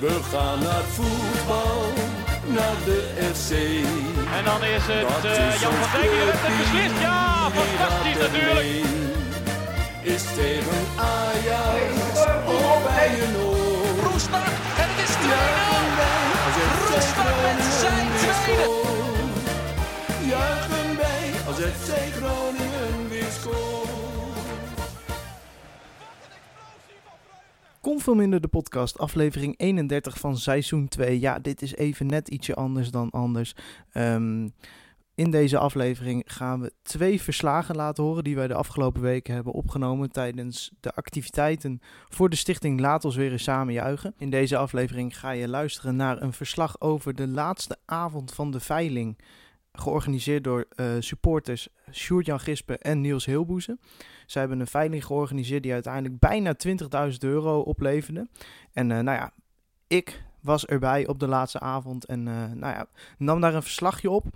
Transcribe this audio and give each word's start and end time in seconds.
We 0.00 0.20
gaan 0.32 0.58
naar 0.58 0.82
voetbal, 0.82 1.82
naar 2.46 2.76
de 2.84 3.00
FC. 3.34 3.50
En 4.36 4.44
dan 4.44 4.64
is 4.64 4.82
het 4.86 5.08
Dat 5.08 5.24
eh, 5.24 5.54
is 5.54 5.60
Jan 5.60 5.72
van 5.72 6.00
Dijk 6.00 6.10
die 6.10 6.20
het 6.20 6.40
clubteam, 6.40 6.56
beslist. 6.58 7.00
Ja, 7.00 7.50
fantastisch 7.58 8.18
natuurlijk. 8.26 8.68
Is 10.14 10.22
tegen 10.38 10.82
Ajax 10.96 11.92
of 12.46 12.82
bij 12.86 13.10
een 13.24 13.36
oor. 13.46 14.10
Roestak 14.10 14.52
en 14.82 14.88
het 14.92 15.00
is 15.06 15.14
2-0. 15.14 15.30
Juichen 15.30 15.88
wij 16.00 16.20
als 16.46 16.56
FC 16.60 16.82
Roestak 16.94 17.36
met 17.44 17.60
zijn 17.80 18.08
tweede. 18.20 18.68
Juichen 20.32 20.90
wij 21.02 21.24
als 21.48 21.56
FC 21.56 21.90
Groningen 22.16 23.08
weer 23.08 23.32
scoort. 23.40 23.89
Kom 28.00 28.08
veel 28.14 28.22
minder 28.22 28.40
de 28.40 28.48
podcast, 28.48 28.98
aflevering 28.98 29.54
31 29.56 30.18
van 30.18 30.36
seizoen 30.36 30.88
2. 30.88 31.20
Ja, 31.20 31.38
dit 31.38 31.62
is 31.62 31.74
even 31.74 32.06
net 32.06 32.28
ietsje 32.28 32.54
anders 32.54 32.90
dan 32.90 33.10
anders. 33.10 33.54
Ehm, 33.92 34.48
in 35.14 35.30
deze 35.30 35.58
aflevering 35.58 36.22
gaan 36.26 36.60
we 36.60 36.72
twee 36.82 37.22
verslagen 37.22 37.76
laten 37.76 38.04
horen 38.04 38.24
die 38.24 38.36
wij 38.36 38.46
de 38.46 38.54
afgelopen 38.54 39.00
weken 39.00 39.34
hebben 39.34 39.52
opgenomen 39.52 40.10
tijdens 40.10 40.70
de 40.80 40.94
activiteiten 40.94 41.80
voor 42.08 42.28
de 42.30 42.36
stichting 42.36 42.80
Laat 42.80 43.04
ons 43.04 43.16
weer 43.16 43.32
eens 43.32 43.42
samen 43.42 43.72
juichen. 43.72 44.14
In 44.18 44.30
deze 44.30 44.56
aflevering 44.56 45.18
ga 45.18 45.30
je 45.30 45.48
luisteren 45.48 45.96
naar 45.96 46.22
een 46.22 46.32
verslag 46.32 46.80
over 46.80 47.14
de 47.14 47.28
laatste 47.28 47.76
avond 47.84 48.34
van 48.34 48.50
de 48.50 48.60
veiling, 48.60 49.18
georganiseerd 49.72 50.44
door 50.44 50.66
eh, 50.68 50.86
supporters 50.98 51.68
Sjoerd-Jan 51.92 52.40
Gispen 52.40 52.80
en 52.80 53.00
Niels 53.00 53.26
Heelboezen. 53.26 53.80
Ze 54.26 54.38
hebben 54.38 54.60
een 54.60 54.66
veiling 54.66 55.04
georganiseerd 55.04 55.62
die 55.62 55.72
uiteindelijk 55.72 56.18
bijna 56.18 56.54
20.000 57.10 57.18
euro 57.18 57.60
opleverde. 57.60 58.28
En 58.72 58.90
eh, 58.90 58.98
nou 58.98 59.18
ja, 59.18 59.32
ik 59.86 60.22
was 60.40 60.66
erbij 60.66 61.06
op 61.06 61.18
de 61.18 61.26
laatste 61.26 61.60
avond 61.60 62.04
en 62.04 62.28
eh, 62.28 62.34
nou 62.34 62.74
ja, 62.74 62.86
nam 63.18 63.40
daar 63.40 63.54
een 63.54 63.62
verslagje 63.62 64.10
op. 64.10 64.26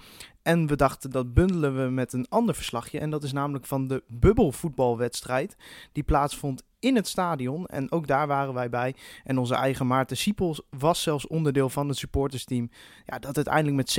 En 0.43 0.67
we 0.67 0.77
dachten 0.77 1.11
dat 1.11 1.35
bundelen 1.35 1.85
we 1.85 1.91
met 1.91 2.13
een 2.13 2.29
ander 2.29 2.55
verslagje. 2.55 2.99
En 2.99 3.11
dat 3.11 3.23
is 3.23 3.33
namelijk 3.33 3.67
van 3.67 3.89
de 3.89 4.03
bubbelvoetbalwedstrijd. 4.09 5.57
Die 5.93 6.03
plaatsvond 6.03 6.63
in 6.85 6.97
het 6.97 7.09
stadion. 7.09 7.67
En 7.67 7.93
ook 7.93 8.07
daar 8.07 8.27
waren 8.27 8.55
wij 8.55 8.69
bij. 8.69 8.95
En 9.25 9.39
onze 9.39 9.55
eigen 9.55 9.87
Maarten 9.87 10.17
Siepels 10.17 10.61
was 10.71 11.03
zelfs 11.03 11.27
onderdeel 11.27 11.69
van 11.69 11.89
het 11.89 11.97
supportersteam. 11.97 12.71
Ja, 13.07 13.19
dat 13.19 13.37
uiteindelijk 13.37 13.77
met 13.77 13.91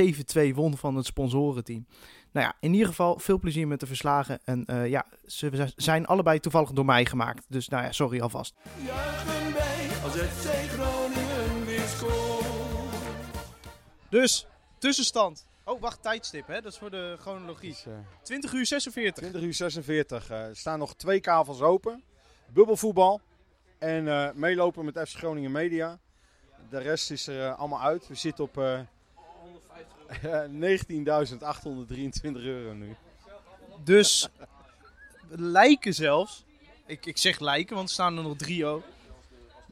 7-2 0.52 0.55
won 0.55 0.77
van 0.77 0.95
het 0.95 1.05
sponsorenteam. 1.05 1.86
Nou 2.31 2.45
ja, 2.47 2.53
in 2.59 2.72
ieder 2.72 2.88
geval 2.88 3.19
veel 3.19 3.39
plezier 3.39 3.67
met 3.67 3.80
de 3.80 3.86
verslagen. 3.86 4.39
En 4.44 4.66
eh, 4.66 4.88
ja, 4.88 5.05
ze 5.25 5.73
zijn 5.75 6.05
allebei 6.05 6.39
toevallig 6.39 6.72
door 6.72 6.86
mij 6.86 7.05
gemaakt. 7.05 7.45
Dus 7.47 7.67
nou 7.67 7.83
ja, 7.83 7.92
sorry 7.92 8.22
alvast. 8.22 8.55
Juichen 8.86 9.53
wij 9.53 9.88
als 10.03 10.14
FC 10.14 10.49
Groningen 10.70 11.66
weer 11.66 11.88
scoort. 11.88 12.45
Dus, 14.09 14.47
tussenstand. 14.77 15.47
Oh, 15.64 15.81
wacht, 15.81 16.02
tijdstip, 16.02 16.47
hè? 16.47 16.61
Dat 16.61 16.72
is 16.72 16.77
voor 16.77 16.92
de 16.92 17.16
chronologie. 17.20 17.70
Dus, 17.70 17.86
eh, 17.86 17.94
20 18.23 18.53
uur 18.53 18.66
46. 18.66 19.16
20 19.16 19.42
uur 19.42 19.53
46. 19.53 20.30
eh, 20.30 20.38
er 20.38 20.55
staan 20.55 20.80
nog 20.80 20.95
twee 20.95 21.20
kavels 21.20 21.61
open. 21.61 22.03
Bubbelvoetbal. 22.53 23.21
En 23.77 24.07
eh, 24.07 24.29
meelopen 24.33 24.85
met 24.85 24.99
FC 25.07 25.17
Groningen 25.17 25.51
Media. 25.51 25.99
De 26.69 26.77
rest 26.77 27.11
is 27.11 27.27
er 27.27 27.45
eh, 27.45 27.59
allemaal 27.59 27.81
uit. 27.81 28.07
We 28.07 28.15
zitten 28.15 28.43
op 28.43 28.57
eh, 28.57 28.79
19.823 30.79 32.31
euro 32.33 32.73
nu. 32.73 32.95
Dus, 33.83 34.29
lijken 35.29 35.93
zelfs. 35.93 36.45
Ik, 36.85 37.05
ik 37.05 37.17
zeg 37.17 37.39
lijken, 37.39 37.75
want 37.75 37.87
er 37.87 37.93
staan 37.93 38.17
er 38.17 38.23
nog 38.23 38.37
drie 38.37 38.65
ook. 38.65 38.83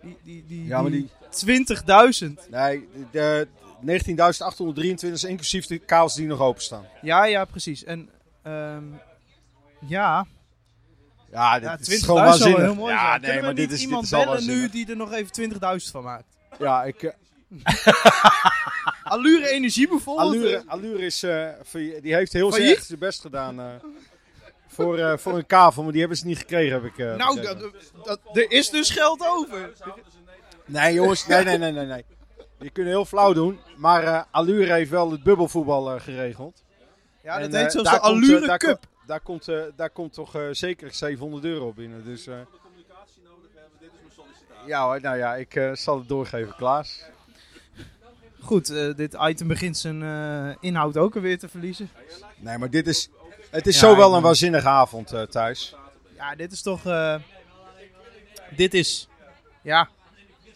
Die, 0.02 0.18
die, 0.24 0.46
die, 0.48 0.66
Ja, 0.66 0.82
maar 0.82 0.92
die... 0.92 1.10
20.000. 1.10 2.50
Nee, 2.50 2.88
de, 3.12 3.48
de 3.82 4.00
19.823 5.06 5.12
is 5.12 5.24
inclusief 5.24 5.66
de 5.66 5.78
kavels 5.78 6.16
die 6.16 6.28
nog 6.28 6.40
openstaan. 6.40 6.86
Ja, 7.02 7.26
ja, 7.26 7.46
precies. 7.46 7.84
En, 7.84 8.10
ehm, 8.42 8.84
ja. 9.88 10.28
Ja, 11.34 11.60
dit 11.60 11.64
Ja, 11.64 11.78
20.000 11.78 11.94
is 11.94 12.04
gewoon 12.04 12.24
waanzinnig. 12.24 12.62
heel 12.62 12.76
mooi 12.76 12.94
ja, 12.94 13.00
zijn. 13.00 13.22
nee, 13.22 13.30
Kunnen 13.30 13.46
maar 13.46 13.54
niet 13.54 13.70
dit 13.70 13.72
is, 13.72 13.78
dit 13.78 13.88
iemand 13.88 14.04
is 14.04 14.10
bellen 14.10 14.46
nu 14.46 14.70
die 14.70 14.90
er 14.90 14.96
nog 14.96 15.12
even 15.12 15.52
20.000 15.52 15.92
van 15.92 16.04
maakt? 16.04 16.26
Ja, 16.60 16.84
ik, 16.84 17.04
eh, 17.04 17.12
Allure 19.14 19.50
Energie 19.50 19.88
bijvoorbeeld? 19.88 20.28
Allure, 20.28 20.64
Allure 20.68 21.06
is, 21.06 21.24
eh, 21.24 21.48
die 22.02 22.16
heeft 22.16 22.34
heel 22.34 22.52
Failliet? 22.52 22.84
zijn 22.84 23.00
best 23.00 23.22
gedaan 23.22 23.60
eh, 23.60 23.66
voor, 24.68 25.20
voor 25.20 25.38
een 25.38 25.46
kavel, 25.46 25.84
maar 25.84 25.92
die 25.92 26.00
hebben 26.02 26.18
ze 26.18 26.26
niet 26.26 26.38
gekregen, 26.38 26.74
heb 26.74 26.84
ik 26.84 26.98
Nou, 27.18 27.42
dat, 27.42 27.72
dat, 28.04 28.20
er 28.34 28.52
is 28.52 28.70
dus 28.70 28.90
geld 28.90 29.26
over. 29.28 29.72
Nee 30.66 30.94
jongens, 30.94 31.28
nee, 31.28 31.44
nee, 31.44 31.58
nee, 31.58 31.72
nee. 31.72 31.86
nee. 31.86 32.06
Je 32.60 32.70
kunt 32.70 32.88
heel 32.88 33.06
flauw 33.06 33.34
doen, 33.34 33.60
maar 33.78 34.26
Allure 34.32 34.74
heeft 34.74 34.90
wel 34.90 35.12
het 35.12 35.24
bubbelvoetbal 35.24 36.00
geregeld. 36.00 36.64
Ja, 37.24 37.40
dat 37.40 37.54
En, 37.54 37.62
heet 37.62 37.72
zelfs 37.72 37.90
daar 37.90 38.00
de 38.00 38.06
Allure 38.06 38.58
Cup. 38.58 38.92
Daar, 39.06 39.20
komt, 39.20 39.48
eh, 39.48 39.62
daar 39.76 39.90
komt 39.90 40.14
toch 40.14 40.36
eh, 40.36 40.42
zeker 40.52 40.94
700 40.94 41.44
euro 41.44 41.74
binnen. 41.74 42.04
Dus, 42.06 42.28
eh, 42.28 42.36
ja 44.66 44.84
hoor, 44.86 45.02
nou 45.02 45.18
ja, 45.18 45.36
ik 45.36 45.56
eh, 45.56 45.72
zal 45.74 45.98
het 45.98 46.08
doorgeven, 46.08 46.56
Klaas. 46.56 47.02
Goed, 48.40 48.70
eh, 48.70 48.96
dit 48.96 49.18
item 49.20 49.48
begint 49.48 49.78
zijn 49.78 50.04
eh, 50.04 50.56
inhoud 50.60 50.98
ook 50.98 51.16
alweer 51.16 51.40
te 51.40 51.50
verliezen. 51.50 51.90
Nee, 52.38 52.58
maar 52.58 52.70
dit 52.70 52.88
is, 52.88 53.10
het 53.50 53.68
is 53.68 53.74
Ja, 53.80 53.80
zo 53.80 53.96
wel 53.96 54.16
een 54.16 54.22
waanzinnige 54.22 54.68
avond 54.68 55.12
eh, 55.12 55.22
thuis. 55.22 55.76
Ja, 56.16 56.36
dit 56.36 56.52
is 56.52 56.62
toch... 56.62 56.86
eh, 56.86 57.16
dit 58.56 58.74
is... 58.74 59.08
Ja, 59.62 59.90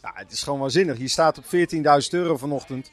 Ja, 0.01 0.11
het 0.15 0.31
is 0.31 0.43
gewoon 0.43 0.59
waanzinnig. 0.59 0.97
Je 0.97 1.07
staat 1.07 1.37
op 1.37 1.43
14.000 1.45 1.49
euro 2.09 2.37
vanochtend. 2.37 2.91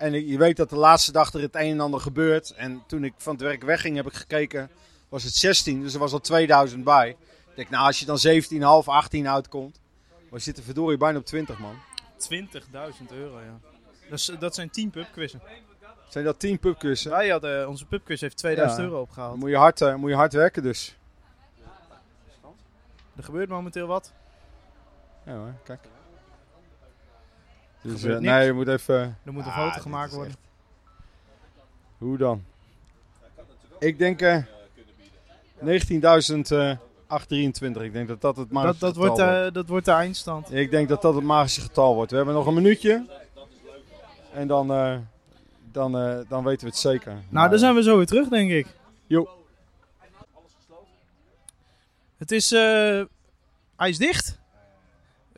En 0.00 0.26
je 0.26 0.38
weet 0.38 0.56
dat 0.56 0.70
de 0.70 0.76
laatste 0.76 1.12
dag 1.12 1.32
er 1.32 1.40
het 1.40 1.54
een 1.54 1.70
en 1.70 1.80
ander 1.80 2.00
gebeurt. 2.00 2.50
En 2.50 2.82
toen 2.86 3.04
ik 3.04 3.12
van 3.16 3.32
het 3.32 3.42
werk 3.42 3.62
wegging, 3.62 3.96
heb 3.96 4.06
ik 4.06 4.12
gekeken, 4.14 4.70
was 5.08 5.24
het 5.24 5.34
16. 5.34 5.80
Dus 5.82 5.92
er 5.94 5.98
was 6.00 6.12
al 6.12 6.20
2000 6.20 6.84
bij. 6.84 7.08
Ik 7.48 7.56
denk, 7.56 7.70
nou, 7.70 7.86
als 7.86 7.98
je 7.98 8.06
dan 8.06 8.18
17,5, 8.82 8.88
18 8.88 9.28
uitkomt. 9.28 9.80
Maar 10.08 10.38
je 10.38 10.44
zit 10.44 10.56
er 10.56 10.62
verdorie 10.62 10.96
bijna 10.98 11.18
op 11.18 11.24
20, 11.26 11.58
man. 11.58 11.74
20.000 12.30 12.36
euro, 13.10 13.40
ja. 13.40 13.58
Dus, 14.10 14.30
dat 14.38 14.54
zijn 14.54 14.70
10 14.70 14.90
pubquizzen. 14.90 15.40
Zijn 16.08 16.24
dat 16.24 16.38
10 16.38 16.58
pubkussen? 16.58 17.10
Wij 17.10 17.28
hadden, 17.28 17.68
onze 17.68 17.86
pubquiz 17.86 18.20
heeft 18.20 18.36
2000 18.36 18.78
Ja. 18.80 18.86
euro 18.86 19.00
opgehaald. 19.00 19.36
moet 19.36 19.50
je, 19.50 19.56
hard, 19.56 19.80
eh, 19.80 19.94
moet 19.94 20.10
je 20.10 20.16
hard 20.16 20.32
werken 20.32 20.62
dus. 20.62 20.96
Er 23.16 23.22
gebeurt 23.22 23.48
momenteel 23.48 23.86
wat. 23.86 24.12
Ja 25.26 25.34
hoor, 25.34 25.54
kijk. 25.64 25.80
Dus 27.82 28.02
eh, 28.02 28.08
niks. 28.10 28.20
nee, 28.22 28.46
je 28.46 28.52
moet 28.52 28.68
even... 28.68 28.94
Er 29.24 29.32
moet 29.32 29.44
een 29.44 29.50
Ah, 29.50 29.66
foto 29.68 29.80
gemaakt 29.80 30.10
is 30.10 30.14
worden. 30.16 30.32
echt- 30.34 30.42
Hoe 31.98 32.16
dan? 32.18 32.44
Ik 33.78 33.98
denk 33.98 34.20
eh 34.20 34.36
19.823. 35.58 37.82
Ik 37.82 37.92
denk 37.92 38.08
dat 38.08 38.20
dat 38.20 38.36
het 38.36 38.50
magische 38.50 38.78
Dat, 38.78 38.94
dat, 38.94 39.04
getal 39.04 39.26
wordt, 39.26 39.46
eh, 39.46 39.52
dat 39.52 39.68
wordt 39.68 39.84
de 39.84 39.90
eindstand. 39.92 40.52
Ik 40.54 40.70
denk 40.70 40.88
dat 40.88 41.02
dat 41.02 41.14
het 41.14 41.24
magische 41.24 41.60
getal 41.60 41.94
wordt. 41.94 42.10
We 42.10 42.16
hebben 42.16 42.34
nog 42.34 42.46
een 42.46 42.54
minuutje. 42.54 43.06
En 44.32 44.46
dan, 44.46 44.72
eh, 44.72 44.96
dan, 45.72 45.96
eh, 45.98 46.18
dan 46.28 46.44
weten 46.44 46.60
we 46.60 46.66
het 46.66 46.76
zeker. 46.80 47.16
Nou, 47.28 47.50
dan 47.50 47.58
zijn 47.58 47.74
we 47.74 47.82
zo 47.82 47.96
weer 47.96 48.06
terug, 48.06 48.28
denk 48.28 48.50
ik. 48.50 48.66
Jo. 49.06 49.28
Het 52.16 52.30
is 52.32 52.52
eh 52.52 53.02
ijsdicht. 53.76 54.38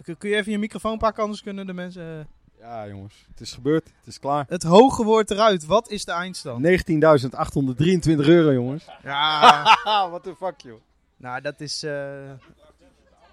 Kun 0.03 0.17
kun 0.19 0.31
je 0.31 0.37
even 0.37 0.53
je 0.53 0.59
microfoon 0.59 0.99
pakken, 0.99 1.23
anders 1.23 1.43
kunnen 1.43 1.67
de 1.67 1.73
mensen... 1.73 2.27
eh, 2.59 2.61
Ja, 2.61 2.87
jongens. 2.89 3.15
Het 3.31 3.41
is 3.41 3.53
gebeurd. 3.53 3.85
Het 3.99 4.07
is 4.07 4.19
klaar. 4.19 4.45
Het 4.49 4.63
hoge 4.63 5.05
woord 5.05 5.31
eruit. 5.31 5.67
Wat 5.67 5.89
is 5.91 6.05
de 6.05 6.13
eindstand? 6.13 6.67
19.823 6.67 8.17
euro, 8.17 8.53
jongens. 8.53 8.85
Ja, 9.05 9.63
what 10.11 10.23
the 10.23 10.35
fuck, 10.39 10.61
joh. 10.61 10.81
nou 11.17 11.41
dat 11.41 11.61
is... 11.61 11.83
eh, 11.83 12.31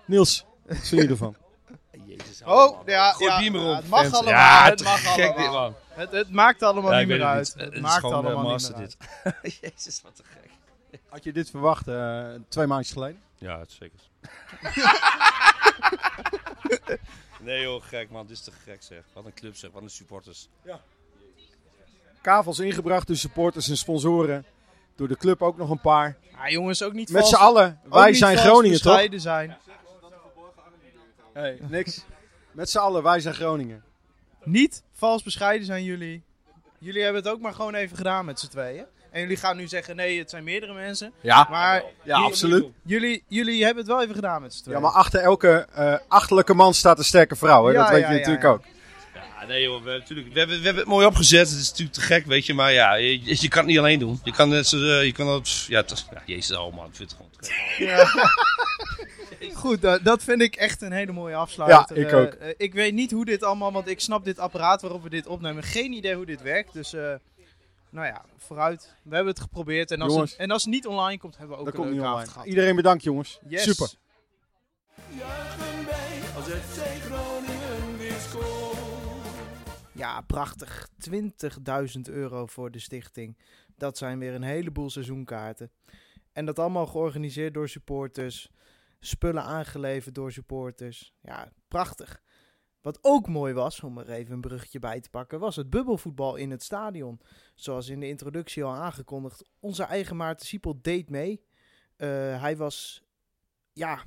Niels, 0.06 0.46
wat 0.68 0.78
vind 0.78 1.02
je 1.02 1.08
ervan? 1.08 1.36
Oh, 2.46 2.80
ja, 2.88 3.12
Gooi 3.12 3.32
ja, 3.32 3.38
bier 3.40 3.52
maar 3.52 3.62
ja, 3.62 3.76
het 3.76 3.88
mag 3.88 4.14
allemaal. 4.14 4.34
Ja, 4.34 4.66
het 4.66 4.78
te 4.78 4.84
mag 4.84 5.14
gek 5.14 5.16
dit, 5.16 5.36
allemaal. 5.48 5.62
man. 5.70 5.74
Het, 5.90 6.12
het 6.12 6.32
maakt 6.32 6.64
allemaal 6.64 6.92
Ja, 6.92 7.00
niet 7.00 7.08
meer 7.08 7.24
uit. 7.24 7.48
het 7.48 7.56
Het, 7.62 7.64
niet. 7.64 7.74
Het 7.74 7.76
is 7.76 7.82
maakt 7.90 8.04
allemaal 8.04 8.52
niet 8.56 8.70
meer 8.70 8.76
uit. 8.80 8.98
dit. 9.44 9.60
Jezus, 9.62 10.02
wat 10.02 10.16
te 10.16 10.24
gek. 10.26 10.50
Had 11.10 11.24
je 11.24 11.34
dit 11.34 11.50
verwacht 11.50 11.88
eh, 11.88 12.28
twee 12.48 12.68
maandjes 12.68 12.94
geleden? 12.94 13.22
Ja, 13.38 13.60
het 13.60 13.70
is 13.70 13.76
zeker. 13.78 14.00
nee 17.40 17.62
joh, 17.62 17.84
gek 17.84 18.10
man. 18.10 18.28
Dit 18.28 18.38
is 18.38 18.44
te 18.44 18.52
gek 18.52 18.84
zeg. 18.84 19.04
Wat 19.14 19.26
een 19.26 19.34
club 19.34 19.56
zeg. 19.56 19.72
Wat 19.72 19.82
een 19.82 19.90
supporters. 19.90 20.50
Kavels 22.22 22.60
ingebracht 22.60 23.08
door 23.08 23.16
supporters 23.16 23.70
en 23.70 23.78
sponsoren. 23.78 24.46
Door 24.96 25.08
de 25.08 25.18
club 25.18 25.42
ook 25.42 25.58
nog 25.58 25.70
een 25.70 25.82
paar. 25.82 26.18
Ja, 26.32 26.50
jongens, 26.50 26.84
ook 26.84 26.94
niet 26.94 27.10
Met 27.12 27.22
vals- 27.22 27.34
z'n 27.34 27.40
allen. 27.42 27.80
Wij 27.84 28.14
zijn 28.14 28.38
Groningen, 28.38 28.82
toch? 28.82 29.08
zijn. 29.16 29.58
Hey, 31.34 31.60
niks. 31.68 32.06
Met 32.52 32.70
z'n 32.70 32.78
allen, 32.78 33.04
wij 33.04 33.20
zijn 33.20 33.36
Groningen. 33.36 33.84
Niet 34.44 34.84
vals 34.94 35.24
bescheiden 35.24 35.66
zijn 35.66 35.84
jullie. 35.84 36.24
Jullie 36.78 37.04
hebben 37.04 37.22
het 37.24 37.32
ook 37.32 37.40
maar 37.40 37.54
gewoon 37.54 37.76
even 37.76 37.98
gedaan 37.98 38.26
met 38.26 38.40
z'n 38.40 38.48
tweeën. 38.48 38.86
En 39.12 39.22
jullie 39.22 39.38
gaan 39.38 39.58
nu 39.58 39.68
zeggen, 39.68 39.96
nee, 39.96 40.20
het 40.20 40.30
zijn 40.30 40.44
meerdere 40.44 40.74
mensen. 40.74 41.12
Ja, 41.22 41.48
Maar 41.50 41.76
ja 41.76 41.84
jullie- 42.04 42.24
absoluut. 42.26 42.66
Jullie, 42.86 43.24
jullie 43.28 43.64
hebben 43.64 43.84
het 43.84 43.92
wel 43.92 44.02
even 44.04 44.16
gedaan 44.16 44.42
met 44.42 44.54
z'n 44.54 44.62
tweeën. 44.64 44.78
Ja, 44.78 44.84
maar 44.84 44.94
achter 44.96 45.22
elke 45.22 45.68
eh 45.74 45.96
achterlijke 46.08 46.54
man 46.54 46.74
staat 46.74 46.98
een 46.98 47.04
sterke 47.04 47.36
vrouw. 47.36 47.66
Hè? 47.66 47.72
Ja, 47.74 47.82
dat 47.82 47.90
weet 47.90 48.02
ja, 48.02 48.08
je 48.08 48.14
ja, 48.14 48.18
natuurlijk 48.20 48.44
ja. 48.44 48.50
ook. 48.50 48.64
nee 49.48 49.62
joh, 49.64 49.84
we, 49.84 49.90
natuurlijk, 49.90 50.34
we, 50.34 50.40
hebben, 50.40 50.58
we 50.58 50.64
hebben 50.64 50.82
het 50.84 50.92
mooi 50.92 51.06
opgezet. 51.06 51.50
Het 51.50 51.60
is 51.60 51.70
natuurlijk 51.70 51.94
te 51.98 52.02
gek, 52.02 52.26
weet 52.26 52.46
je. 52.46 52.54
Maar 52.54 52.74
ja, 52.74 52.94
je, 52.96 53.20
je 53.42 53.48
kan 53.48 53.58
het 53.60 53.68
niet 53.68 53.78
alleen 53.80 54.00
doen. 54.00 54.20
Je 54.24 54.32
kan 54.32 54.52
het, 54.52 54.68
zo, 54.68 54.78
eh, 54.78 55.04
je 55.06 55.12
kan 55.12 55.28
het, 55.28 55.66
ja, 55.68 55.82
het 55.82 55.92
is- 55.92 56.06
ja, 56.14 56.22
jezus, 56.26 56.58
oh 56.58 56.76
man, 56.76 56.86
ik 56.88 56.96
vind 56.96 57.10
het 57.12 57.20
gewoon. 57.20 57.28
Goed, 59.54 59.82
dat, 59.82 60.04
dat 60.04 60.24
vind 60.24 60.42
ik 60.42 60.56
echt 60.56 60.82
een 60.82 60.92
hele 60.92 61.12
mooie 61.12 61.36
afsluiter. 61.36 61.98
Ja, 62.00 62.06
ik 62.06 62.12
Eh, 62.12 62.20
ook. 62.20 62.34
eh, 62.34 62.54
ik 62.58 62.74
weet 62.74 62.94
niet 62.94 63.12
hoe 63.12 63.26
dit 63.26 63.44
allemaal, 63.44 63.72
want 63.72 63.88
ik 63.88 64.00
snap 64.00 64.26
dit 64.26 64.40
apparaat 64.40 64.82
waarop 64.82 65.04
we 65.04 65.10
dit 65.10 65.28
opnemen. 65.28 65.64
Geen 65.64 65.92
idee 65.94 66.16
hoe 66.16 66.26
dit 66.26 66.42
werkt. 66.42 66.74
Dus, 66.74 66.94
eh, 66.94 67.14
nou 67.90 68.06
ja, 68.08 68.26
vooruit. 68.38 68.96
We 69.04 69.16
hebben 69.16 69.34
het 69.34 69.42
geprobeerd. 69.42 69.92
En 69.92 70.02
als, 70.02 70.12
Jongens. 70.14 70.32
het, 70.32 70.40
en 70.40 70.52
als 70.52 70.62
het 70.64 70.72
niet 70.74 70.88
online 70.88 71.18
komt, 71.20 71.38
hebben 71.38 71.56
we 71.56 71.62
ook 71.62 71.66
Dat 71.66 71.74
een 71.76 71.80
komt 71.80 71.92
niet 71.94 72.02
leuke 72.02 72.12
online. 72.14 72.30
avond 72.30 72.32
gehad. 72.38 72.48
Iedereen 72.56 72.76
bedankt 72.76 73.04
jongens. 73.04 73.40
Yes. 73.48 73.64
Super. 73.64 73.94
Juichen 75.18 75.86
wij 75.86 76.36
als 76.36 76.46
FC 76.48 76.82
Groningen 77.02 77.98
weer 77.98 78.12
scoort. 78.20 78.78
Ja, 79.92 80.22
prachtig. 80.22 80.88
20.000 81.10 82.02
euro 82.04 82.46
voor 82.46 82.72
de 82.72 82.80
stichting. 82.80 83.38
Dat 83.78 83.98
zijn 83.98 84.20
weer 84.20 84.34
een 84.34 84.44
heleboel 84.44 84.90
seizoenkaarten. 84.90 85.72
En 86.32 86.46
dat 86.46 86.60
allemaal 86.60 86.86
georganiseerd 86.88 87.54
door 87.54 87.70
supporters. 87.70 88.50
Spullen 89.00 89.44
aangeleverd 89.44 90.16
door 90.16 90.32
supporters. 90.32 91.14
Ja, 91.22 91.52
prachtig. 91.68 92.22
Wat 92.82 93.00
ook 93.02 93.28
mooi 93.28 93.54
was, 93.54 93.84
om 93.84 93.98
er 93.98 94.10
even 94.10 94.34
een 94.34 94.42
bruggetje 94.42 94.80
bij 94.80 95.00
te 95.00 95.10
pakken, 95.10 95.40
was 95.40 95.56
het 95.56 95.70
bubbelvoetbal 95.70 96.36
in 96.36 96.52
het 96.52 96.64
stadion. 96.64 97.20
Zoals 97.56 97.90
in 97.90 98.00
de 98.00 98.08
introductie 98.08 98.64
al 98.64 98.74
aangekondigd. 98.74 99.50
Onze 99.60 99.84
eigen 99.84 100.16
Maarten 100.16 100.48
Siepel 100.48 100.80
deed 100.82 101.10
mee. 101.10 101.44
Eh, 101.96 102.08
hij 102.42 102.58
was, 102.58 103.04
ja, 103.74 104.04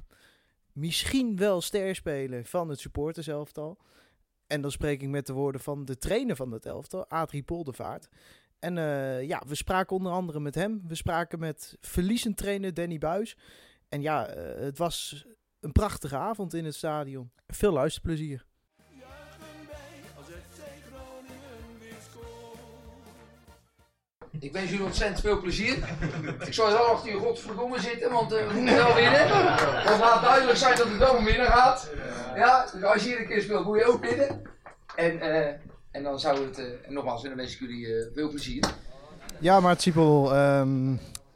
misschien 0.73 1.37
wel 1.37 1.61
sterspeler 1.61 2.45
van 2.45 2.69
het 2.69 2.81
supporterselftal. 2.81 3.79
En 4.47 4.61
dan 4.61 4.71
spreek 4.71 5.03
ik 5.03 5.09
met 5.09 5.27
de 5.27 5.33
woorden 5.33 5.61
van 5.61 5.85
de 5.85 5.99
trainer 5.99 6.37
van 6.37 6.53
het 6.53 6.67
elftal, 6.67 7.09
Adrie 7.09 7.43
Poldervaart. 7.43 8.09
En 8.59 8.79
eh, 8.79 9.23
ja, 9.23 9.43
we 9.47 9.55
spraken 9.55 9.97
onder 9.97 10.13
andere 10.13 10.41
met 10.41 10.55
hem. 10.55 10.83
We 10.87 10.95
spraken 10.95 11.39
met 11.39 11.77
verliezend 11.81 12.37
trainer 12.37 12.75
Danny 12.75 12.99
Buis. 12.99 13.37
En 13.89 14.03
ja, 14.03 14.27
eh, 14.27 14.61
het 14.65 14.79
was 14.79 15.27
een 15.61 15.73
prachtige 15.73 16.17
avond 16.17 16.55
in 16.55 16.65
het 16.65 16.75
stadion. 16.75 17.31
Veel 17.47 17.73
luisterplezier. 17.73 18.47
Ik 24.41 24.53
wens 24.53 24.71
jullie 24.71 24.85
ontzettend 24.85 25.21
veel 25.21 25.41
plezier. 25.41 25.77
Ik 26.47 26.55
zal 26.55 26.67
wel 26.67 26.85
achter 26.85 27.11
je 27.13 27.19
godverdomme 27.19 27.81
zitten, 27.81 28.11
want 28.13 28.33
eh, 28.33 28.47
we 28.47 28.55
moeten 28.55 28.77
wel 28.77 28.95
winnen. 28.95 29.27
Het 29.29 29.99
laat 30.01 30.23
duidelijk 30.23 30.59
zijn 30.59 30.77
dat 30.77 30.89
het 30.89 30.99
wel 30.99 31.15
om 31.17 31.25
winnen 31.25 31.47
gaat. 31.47 31.91
Ja, 32.37 32.67
dus 32.73 32.83
als 32.83 33.03
je 33.03 33.09
hier 33.09 33.21
een 33.21 33.27
keer 33.27 33.43
speelt, 33.43 33.65
moet 33.65 33.79
je 33.79 33.85
ook 33.85 34.05
winnen. 34.05 34.43
En, 34.97 35.21
eh, 35.21 35.55
en 35.91 36.03
dan 36.03 36.21
zou 36.21 36.47
het, 36.47 36.59
eh, 36.59 36.65
en 36.65 36.93
nogmaals, 36.93 37.23
en 37.23 37.29
dan 37.29 37.39
wens 37.39 37.53
ik 37.53 37.59
jullie 37.61 37.87
eh, 37.87 38.15
veel 38.15 38.29
plezier. 38.29 38.65
Ja, 39.39 39.61
Maarten 39.61 39.83
Siepel, 39.83 40.35
ehm, 40.35 40.93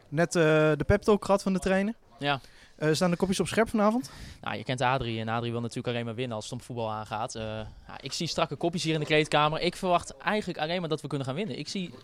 net 0.08 0.34
eh, 0.36 0.42
de 0.76 0.84
pep 0.86 1.02
talk 1.02 1.24
gehad 1.24 1.42
van 1.42 1.52
de 1.52 1.58
trainer. 1.58 1.94
Ja. 2.18 2.40
Eh, 2.76 2.92
staan 2.92 3.10
de 3.10 3.16
kopjes 3.16 3.40
op 3.40 3.46
scherp 3.46 3.68
vanavond? 3.68 4.10
Nou, 4.40 4.56
je 4.56 4.64
kent 4.64 4.80
Adrie 4.80 5.20
en 5.20 5.28
Adrie 5.28 5.50
wil 5.52 5.60
natuurlijk 5.60 5.88
alleen 5.88 6.04
maar 6.04 6.14
winnen 6.14 6.36
als 6.36 6.44
het 6.44 6.52
om 6.54 6.60
voetbal 6.60 6.92
aangaat. 6.92 7.34
Eh, 7.34 7.42
ja, 7.86 7.98
ik 8.00 8.12
zie 8.12 8.26
strakke 8.26 8.56
kopjes 8.56 8.82
hier 8.82 8.94
in 8.94 9.00
de 9.00 9.06
kleedkamer. 9.06 9.60
Ik 9.60 9.76
verwacht 9.76 10.16
eigenlijk 10.16 10.58
alleen 10.58 10.80
maar 10.80 10.88
dat 10.88 11.00
we 11.00 11.08
kunnen 11.08 11.26
gaan 11.26 11.36
winnen. 11.36 11.58
Ik 11.58 11.68
zie, 11.68 11.94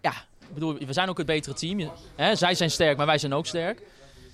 ja, 0.00 0.12
ik 0.48 0.54
bedoel, 0.54 0.78
we 0.78 0.92
zijn 0.92 1.08
ook 1.08 1.16
het 1.18 1.26
betere 1.26 1.54
team. 1.54 1.90
Hè, 2.16 2.36
zij 2.36 2.54
zijn 2.54 2.70
sterk, 2.70 2.96
maar 2.96 3.06
wij 3.06 3.18
zijn 3.18 3.34
ook 3.34 3.46
sterk. 3.46 3.82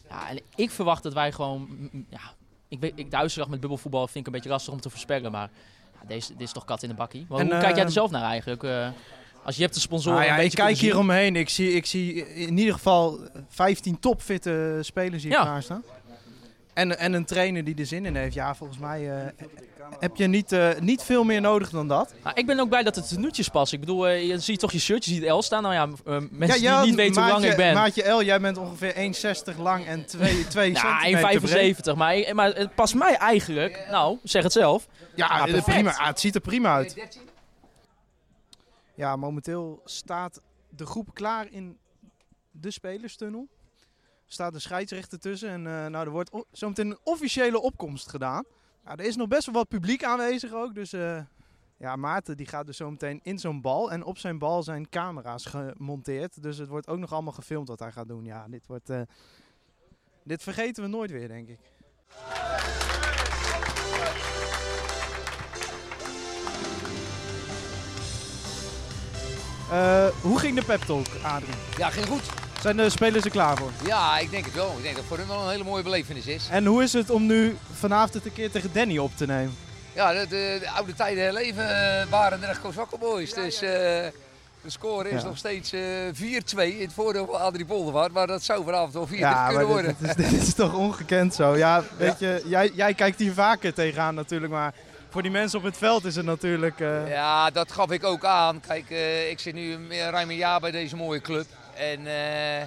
Ja, 0.09 0.29
en 0.29 0.41
ik 0.55 0.71
verwacht 0.71 1.03
dat 1.03 1.13
wij 1.13 1.33
gewoon, 1.33 1.69
ja, 2.09 2.21
ik 2.69 2.81
weet, 2.81 2.93
ik, 2.97 3.11
de 3.11 3.17
uitslag 3.17 3.49
met 3.49 3.61
bubbelvoetbal 3.61 4.07
vind 4.07 4.19
ik 4.19 4.27
een 4.27 4.33
beetje 4.33 4.49
lastig 4.49 4.73
om 4.73 4.81
te 4.81 4.91
voorspellen, 4.91 5.31
maar 5.31 5.51
ja, 5.93 6.09
deze, 6.09 6.33
dit 6.33 6.47
is 6.47 6.53
toch 6.53 6.65
kat 6.65 6.83
in 6.83 6.89
de 6.89 6.95
bakkie. 6.95 7.27
Maar 7.29 7.39
En, 7.41 7.47
hoe 7.47 7.59
kijk 7.59 7.71
jij 7.71 7.81
eh, 7.81 7.85
er 7.85 7.93
zelf 7.93 8.11
naar 8.11 8.23
eigenlijk? 8.23 8.63
Eh, 8.63 8.89
als 9.43 9.57
je 9.57 9.63
hebt 9.63 9.75
de 9.75 9.81
sponsoren 9.81 10.19
Ah 10.19 10.25
ja, 10.25 10.39
een 10.39 10.45
ik 10.45 10.51
kijk 10.51 10.77
hier 10.77 10.99
omheen. 10.99 11.37
Ik 11.37 11.49
zie, 11.49 11.73
ik 11.73 11.87
zie 11.87 12.35
in 12.35 12.59
ieder 12.59 12.75
geval 12.75 13.19
15 13.49 14.01
topfitte 14.01 14.79
spelers 14.81 15.23
hier 15.23 15.33
Ja. 15.33 15.43
klaarstaan. 15.43 15.83
En, 16.75 16.99
en 16.99 17.13
een 17.13 17.25
trainer 17.25 17.65
die 17.65 17.75
er 17.75 17.87
zin 17.87 18.07
in 18.07 18.17
heeft. 18.17 18.35
Ja, 18.35 18.55
volgens 18.55 18.79
mij 18.79 19.11
eh, 19.11 19.47
heb 19.99 20.17
je 20.17 20.27
niet, 20.27 20.53
eh, 20.53 20.69
niet 20.81 21.03
veel 21.03 21.25
meer 21.25 21.41
nodig 21.41 21.71
dan 21.71 21.89
dat. 21.89 22.15
Nou, 22.23 22.37
ik 22.37 22.47
ben 22.47 22.61
ook 22.61 22.69
blij 22.69 22.83
dat 22.83 22.97
het 22.97 23.09
tenuutjes 23.09 23.49
passen. 23.49 23.79
Ik 23.79 23.85
bedoel, 23.85 24.09
eh, 24.09 24.27
je 24.29 24.39
ziet 24.39 24.59
toch 24.59 24.73
je 24.73 24.79
shirtje, 24.79 25.15
je 25.15 25.21
ziet 25.21 25.31
L 25.31 25.43
staan. 25.43 25.63
Nou 25.63 25.75
ja, 25.75 25.89
mensen 26.31 26.61
ja, 26.61 26.81
die 26.81 26.87
niet 26.91 26.97
weten 26.99 27.23
hoe 27.23 27.31
lang 27.31 27.33
maatje, 27.33 27.51
ik 27.51 27.57
ben. 27.57 27.75
Maatje 27.75 28.11
L, 28.11 28.23
jij 28.23 28.41
bent 28.41 28.57
ongeveer 28.57 28.95
1,60 28.95 29.59
lang 29.59 29.87
en 29.87 30.07
2, 30.07 30.47
2 30.47 30.71
Ja, 30.73 31.01
centimeter 31.01 31.41
breed. 31.41 31.77
1,75. 31.77 31.95
Maar, 31.97 32.35
maar 32.35 32.53
het 32.55 32.75
past 32.75 32.95
mij 32.95 33.17
eigenlijk, 33.17 33.87
nou, 33.91 34.19
zeg 34.23 34.43
het 34.43 34.53
zelf. 34.53 34.87
Ja, 35.15 35.27
Ah, 35.27 35.65
prima. 35.65 35.97
Ah, 35.97 36.07
het 36.07 36.21
ziet 36.21 36.35
er 36.35 36.41
prima 36.41 36.75
uit. 36.75 36.95
13? 36.95 37.21
Ja, 38.95 39.17
momenteel 39.17 39.81
staat 39.85 40.41
de 40.69 40.87
groep 40.87 41.15
klaar 41.15 41.47
in 41.51 41.79
de 42.51 42.71
spelerstunnel. 42.71 43.49
Staat 44.27 44.55
een 44.55 44.61
scheidsrechter 44.61 45.19
tussen 45.19 45.49
en 45.49 45.67
eh, 45.67 45.87
nou, 45.87 46.07
er 46.07 46.11
wordt 46.11 46.31
zometeen 46.51 46.91
een 46.91 46.99
officiële 47.03 47.61
opkomst 47.61 48.09
gedaan. 48.09 48.45
Nou, 48.85 48.99
er 48.99 49.05
is 49.05 49.17
nog 49.17 49.29
best 49.29 49.47
wel 49.47 49.55
wat 49.55 49.69
publiek 49.69 50.05
aanwezig 50.05 50.53
ook, 50.53 50.75
dus 50.75 50.93
eh, 50.93 51.21
ja, 51.77 51.97
Maarten 51.97 52.37
die 52.37 52.47
gaat 52.47 52.67
dus 52.67 52.77
zometeen 52.77 53.21
in 53.23 53.39
zo'n 53.39 53.61
bal 53.61 53.91
en 53.91 54.05
op 54.05 54.19
zijn 54.19 54.39
bal 54.39 54.63
zijn 54.63 54.89
camera's 54.89 55.47
gemonteerd. 55.47 56.43
Dus 56.43 56.59
het 56.59 56.69
wordt 56.69 56.89
ook 56.89 56.99
nog 56.99 57.13
allemaal 57.13 57.33
gefilmd 57.33 57.69
wat 57.69 57.79
hij 57.79 57.93
gaat 57.93 58.09
doen. 58.09 58.25
Ja, 58.25 58.47
dit 58.49 58.67
wordt... 58.67 58.91
eh, 58.91 59.01
dit 60.25 60.43
vergeten 60.43 60.83
we 60.83 60.89
nooit 60.89 61.11
weer, 61.11 61.29
denk 61.29 61.49
ik. 61.49 61.59
Hoe 70.23 70.39
ging 70.39 70.57
de 70.59 70.65
pep 70.65 70.81
talk, 70.81 71.07
Adrie? 71.23 71.55
Ja, 71.77 71.91
ging 71.91 72.07
goed. 72.07 72.44
Zijn 72.65 72.77
de 72.77 72.91
spelers 72.91 73.25
er 73.25 73.31
klaar 73.31 73.57
voor? 73.57 73.71
Ja, 73.87 74.19
ik 74.19 74.31
denk 74.31 74.45
het 74.45 74.55
wel. 74.55 74.75
Ik 74.77 74.83
denk 74.83 74.95
dat 74.97 74.97
het 74.97 75.05
voor 75.07 75.17
hun 75.19 75.27
wel 75.27 75.43
een 75.43 75.51
hele 75.51 75.65
mooie 75.65 75.83
belevenis 75.83 76.27
is. 76.27 76.49
En 76.51 76.67
hoe 76.67 76.83
is 76.83 76.93
het 76.93 77.11
om 77.11 77.27
nu 77.27 77.57
vanavond 77.73 78.15
het 78.15 78.25
een 78.25 78.33
keer 78.33 78.51
tegen 78.51 78.71
Danny 78.73 78.99
op 78.99 79.17
te 79.17 79.27
nemen? 79.27 79.57
Ja, 79.95 80.13
de, 80.13 80.27
de, 80.29 80.57
de 80.61 80.71
oude 80.71 80.95
tijden 80.95 81.23
herleven 81.25 81.69
eh, 82.01 82.07
waren 82.11 82.41
de 82.41 82.55
Kozakken 82.63 82.99
boys. 82.99 83.33
Dus 83.35 83.55
eh, 83.63 83.71
de 83.71 84.11
score 84.67 85.09
is 85.11 85.23
Ja. 85.23 85.27
nog 85.29 85.37
steeds 85.37 85.73
eh 85.73 85.81
4-2 86.15 86.19
in 86.57 86.81
het 86.81 86.93
voordeel 86.93 87.27
van 87.27 87.41
Adrie 87.41 87.65
Poldervaart. 87.65 88.13
Maar 88.13 88.27
dat 88.27 88.43
zou 88.43 88.65
vanavond 88.65 88.93
wel 88.93 89.07
4 89.07 89.19
Ja, 89.19 89.47
kunnen 89.49 89.67
worden. 89.67 89.97
dit, 89.99 90.17
dit, 90.17 90.25
is, 90.27 90.31
dit 90.31 90.43
is 90.43 90.55
toch 90.55 90.75
ongekend 90.75 91.35
zo? 91.35 91.57
Ja, 91.57 91.83
weet 91.97 92.19
je, 92.19 92.43
jij, 92.47 92.71
jij 92.75 92.95
kijkt 92.95 93.19
hier 93.19 93.33
vaker 93.33 93.75
tegenaan 93.75 94.15
natuurlijk, 94.15 94.53
maar 94.53 94.73
voor 95.11 95.23
die 95.23 95.31
mensen 95.31 95.59
op 95.59 95.65
het 95.65 95.77
veld 95.77 96.05
is 96.05 96.17
het 96.17 96.25
natuurlijk... 96.27 96.81
eh, 96.81 97.09
Ja, 97.11 97.51
dat 97.51 97.73
gaf 97.73 97.91
ik 97.91 98.05
ook 98.05 98.25
aan. 98.25 98.61
Kijk, 98.67 98.91
eh, 98.91 99.31
ik 99.31 99.39
zit 99.39 99.55
nu 99.55 99.79
ruim 100.11 100.31
een 100.31 100.37
jaar 100.37 100.61
bij 100.61 100.71
deze 100.71 100.97
mooie 100.97 101.21
club. 101.21 101.47
En 101.77 102.07
eh, 102.07 102.67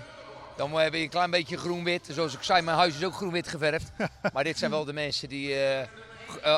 dan 0.55 0.71
heb 0.71 0.93
je 0.93 0.99
een 0.99 1.09
klein 1.09 1.31
beetje 1.31 1.57
groen-wit. 1.57 2.07
Zoals 2.11 2.33
ik 2.33 2.43
zei, 2.43 2.61
mijn 2.61 2.77
huis 2.77 2.95
is 2.95 3.03
ook 3.03 3.15
groen-wit 3.15 3.47
geverfd. 3.47 3.91
maar 4.33 4.43
dit 4.43 4.57
zijn 4.57 4.71
wel 4.71 4.85
de 4.85 4.93
mensen 4.93 5.29
die 5.29 5.53
eh, 5.53 5.81
eh, 5.81 5.87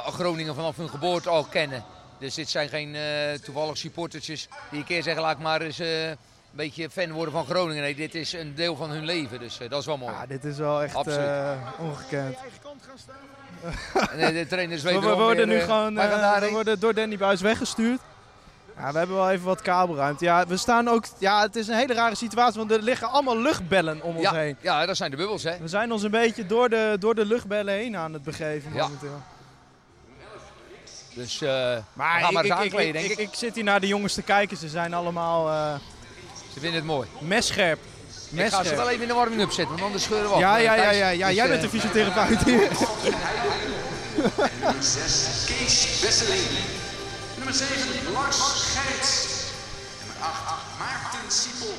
Groningen 0.08 0.56
vanaf 0.56 0.78
hun 0.78 0.90
geboorte 0.90 1.30
al 1.30 1.44
kennen. 1.44 1.84
Dus 2.20 2.34
dit 2.34 2.50
zijn 2.50 2.70
geen 2.70 2.98
toevallig 3.44 3.78
supportertjes 3.78 4.48
die 4.70 4.80
een 4.80 4.86
keer 4.86 5.04
zeggen, 5.04 5.22
laat 5.22 5.36
ik 5.36 5.44
maar 5.44 5.62
eens 5.62 5.80
een 5.80 6.18
beetje 6.52 6.90
fan 6.90 7.12
worden 7.12 7.34
van 7.34 7.46
Groningen. 7.46 7.82
Nee, 7.82 7.96
dit 7.96 8.16
is 8.16 8.34
een 8.34 8.56
deel 8.56 8.76
van 8.76 8.90
hun 8.90 9.06
leven. 9.06 9.40
Dus 9.40 9.58
dat 9.70 9.80
is 9.80 9.86
wel 9.86 9.98
mooi. 9.98 10.14
ja, 10.14 10.26
dit 10.26 10.44
is 10.44 10.58
wel 10.58 10.84
echt 10.84 11.08
eh, 11.08 11.52
ongekend. 11.80 12.38
En, 14.12 14.20
eh, 14.20 14.34
de 14.34 14.48
trainers 14.48 14.82
We, 14.84 14.88
weten 14.88 15.02
we 15.02 15.08
wel 15.08 15.18
worden 15.18 15.48
nu 15.48 15.60
gewoon 15.60 15.96
we 15.96 16.50
worden 16.52 16.80
door 16.80 16.94
Danny 16.94 17.18
Buis 17.18 17.42
weggestuurd. 17.42 18.00
Ja, 18.80 18.92
we 18.92 18.98
hebben 18.98 19.16
wel 19.16 19.30
even 19.30 19.46
wat 19.46 19.62
kabelruimte. 19.62 20.26
Ja, 20.26 20.48
we 20.48 20.58
staan 20.58 20.88
ook... 20.88 21.06
Ja, 21.18 21.42
het 21.42 21.56
is 21.56 21.68
een 21.68 21.76
hele 21.76 21.94
rare 21.94 22.16
situatie, 22.16 22.60
want 22.60 22.72
er 22.72 22.82
liggen 22.82 23.10
allemaal 23.10 23.38
luchtbellen 23.38 24.02
om 24.02 24.16
ons 24.16 24.24
ja, 24.26 24.34
heen. 24.34 24.58
ja, 24.62 24.86
dat 24.86 24.98
zijn 24.98 25.12
de 25.12 25.18
bubbels, 25.18 25.44
hè. 25.44 25.58
We 25.58 25.68
zijn 25.68 25.92
ons 25.92 26.04
een 26.04 26.12
beetje 26.12 26.46
door 26.46 26.70
de, 26.70 26.96
door 27.00 27.16
de 27.16 27.26
luchtbellen 27.26 27.74
heen 27.74 27.98
aan 27.98 28.14
het 28.14 28.24
begeven 28.24 28.74
Ja. 28.74 28.84
momenteel. 28.84 29.22
Dus 31.14 31.42
eh 31.42 31.78
Maar, 31.94 32.20
ik, 32.22 32.30
eens 32.38 32.42
ik, 32.46 32.52
aankleden, 32.52 33.02
ik, 33.02 33.08
denk 33.08 33.20
ik. 33.20 33.26
ik, 33.26 33.28
ik 33.30 33.36
zit 33.36 33.56
hier 33.56 33.64
naar 33.64 33.80
de 33.80 33.88
jongens 33.88 34.14
te 34.14 34.22
kijken. 34.22 34.58
Ze 34.58 34.68
zijn 34.70 34.94
allemaal 34.94 35.50
eh 35.50 35.74
Ze 36.54 36.60
vinden 36.60 36.74
het 36.80 36.84
mooi. 36.84 37.08
messcherp. 37.20 37.80
Ik 38.32 38.48
ga 38.48 38.64
ze 38.64 38.76
wel 38.76 38.90
even 38.90 39.02
in 39.02 39.08
de 39.08 39.14
warming-up 39.14 39.52
zetten, 39.52 39.70
want 39.74 39.82
anders 39.86 40.04
scheuren 40.04 40.28
we 40.28 40.34
af. 40.34 40.40
Ja, 40.40 40.58
ja, 40.58 40.74
ja, 40.76 40.90
ja, 40.92 41.08
ja. 41.10 41.28
Dus, 41.28 41.36
jij 41.36 41.44
eh, 41.46 41.50
bent 41.50 41.62
de 41.62 41.70
fysiotherapeut 41.70 42.44
hier. 42.44 42.60
Nummer 44.18 44.84
6, 44.84 45.46
Kees 45.48 46.00
Wesseling. 46.02 46.42
Nummer 47.50 47.68
7, 47.68 48.12
Lars 48.14 48.38
Gerrits. 48.76 49.44
Nummer 50.00 50.24
8, 50.24 50.80
Maarten 50.80 51.32
Siepel. 51.32 51.74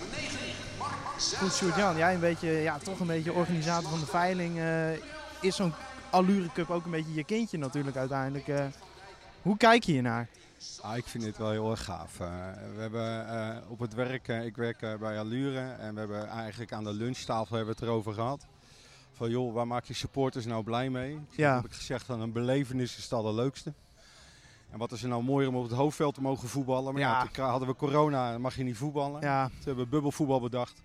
Nummer 0.00 0.18
9, 0.18 0.38
Mark 0.78 0.92
Goed, 1.38 1.52
Sjoerd-Jan, 1.52 1.96
jij 1.96 2.14
een 2.14 2.20
beetje, 2.20 2.48
ja, 2.50 2.78
toch 2.78 3.00
een 3.00 3.06
beetje 3.06 3.32
organisator 3.32 3.90
van 3.90 4.00
de 4.00 4.06
veiling. 4.06 4.58
eh, 4.58 4.92
is 5.40 5.56
zo'n 5.56 5.72
Allure 6.10 6.52
Cup 6.52 6.70
ook 6.70 6.84
een 6.84 6.90
beetje 6.90 7.14
je 7.14 7.24
kindje 7.24 7.58
natuurlijk 7.58 7.96
uiteindelijk. 7.96 8.48
eh. 8.48 8.64
hoe 9.42 9.56
kijk 9.56 9.82
je 9.84 9.92
hiernaar? 9.92 10.28
Ah, 10.80 10.96
ik 10.96 11.06
vind 11.06 11.24
dit 11.24 11.36
wel 11.38 11.50
heel 11.50 11.70
erg 11.70 11.84
gaaf. 11.84 12.20
Eh, 12.20 12.28
we 12.74 12.80
hebben 12.80 13.28
eh, 13.28 13.70
op 13.70 13.78
het 13.78 13.94
werk, 13.94 14.28
ik 14.28 14.56
werk 14.56 14.78
bij 14.98 15.18
Allure 15.18 15.60
en 15.78 15.94
we 15.94 16.00
hebben 16.00 16.28
eigenlijk 16.28 16.72
aan 16.72 16.84
de 16.84 16.92
lunchtafel 16.92 17.56
hebben 17.56 17.74
we 17.74 17.80
het 17.80 17.90
erover 17.90 18.14
gehad. 18.14 18.46
Van 19.12 19.30
joh, 19.30 19.54
waar 19.54 19.66
maak 19.66 19.84
je 19.84 19.94
supporters 19.94 20.46
nou 20.46 20.64
blij 20.64 20.90
mee? 20.90 21.18
Ja. 21.30 21.54
heb 21.54 21.64
ik 21.64 21.72
gezegd 21.72 22.06
van 22.06 22.20
een 22.20 22.32
belevenis 22.32 22.96
is 22.96 23.02
het 23.02 23.12
allerleukste. 23.12 23.72
En 24.72 24.78
wat 24.78 24.92
is 24.92 25.02
er 25.02 25.08
nou 25.08 25.22
mooier 25.22 25.48
om 25.48 25.56
op 25.56 25.62
het 25.62 25.72
hoofdveld 25.72 26.14
te 26.14 26.20
mogen 26.20 26.48
voetballen. 26.48 26.92
Maar 26.92 27.02
ja, 27.02 27.28
Ja. 27.32 27.48
hadden 27.48 27.68
we 27.68 27.74
corona, 27.76 28.38
mag 28.38 28.56
je 28.56 28.62
niet 28.64 28.76
voetballen. 28.76 29.20
Ja, 29.20 29.46
Toen 29.46 29.56
hebben 29.64 29.84
we 29.84 29.90
bubbelvoetbal 29.90 30.40
bedacht. 30.40 30.82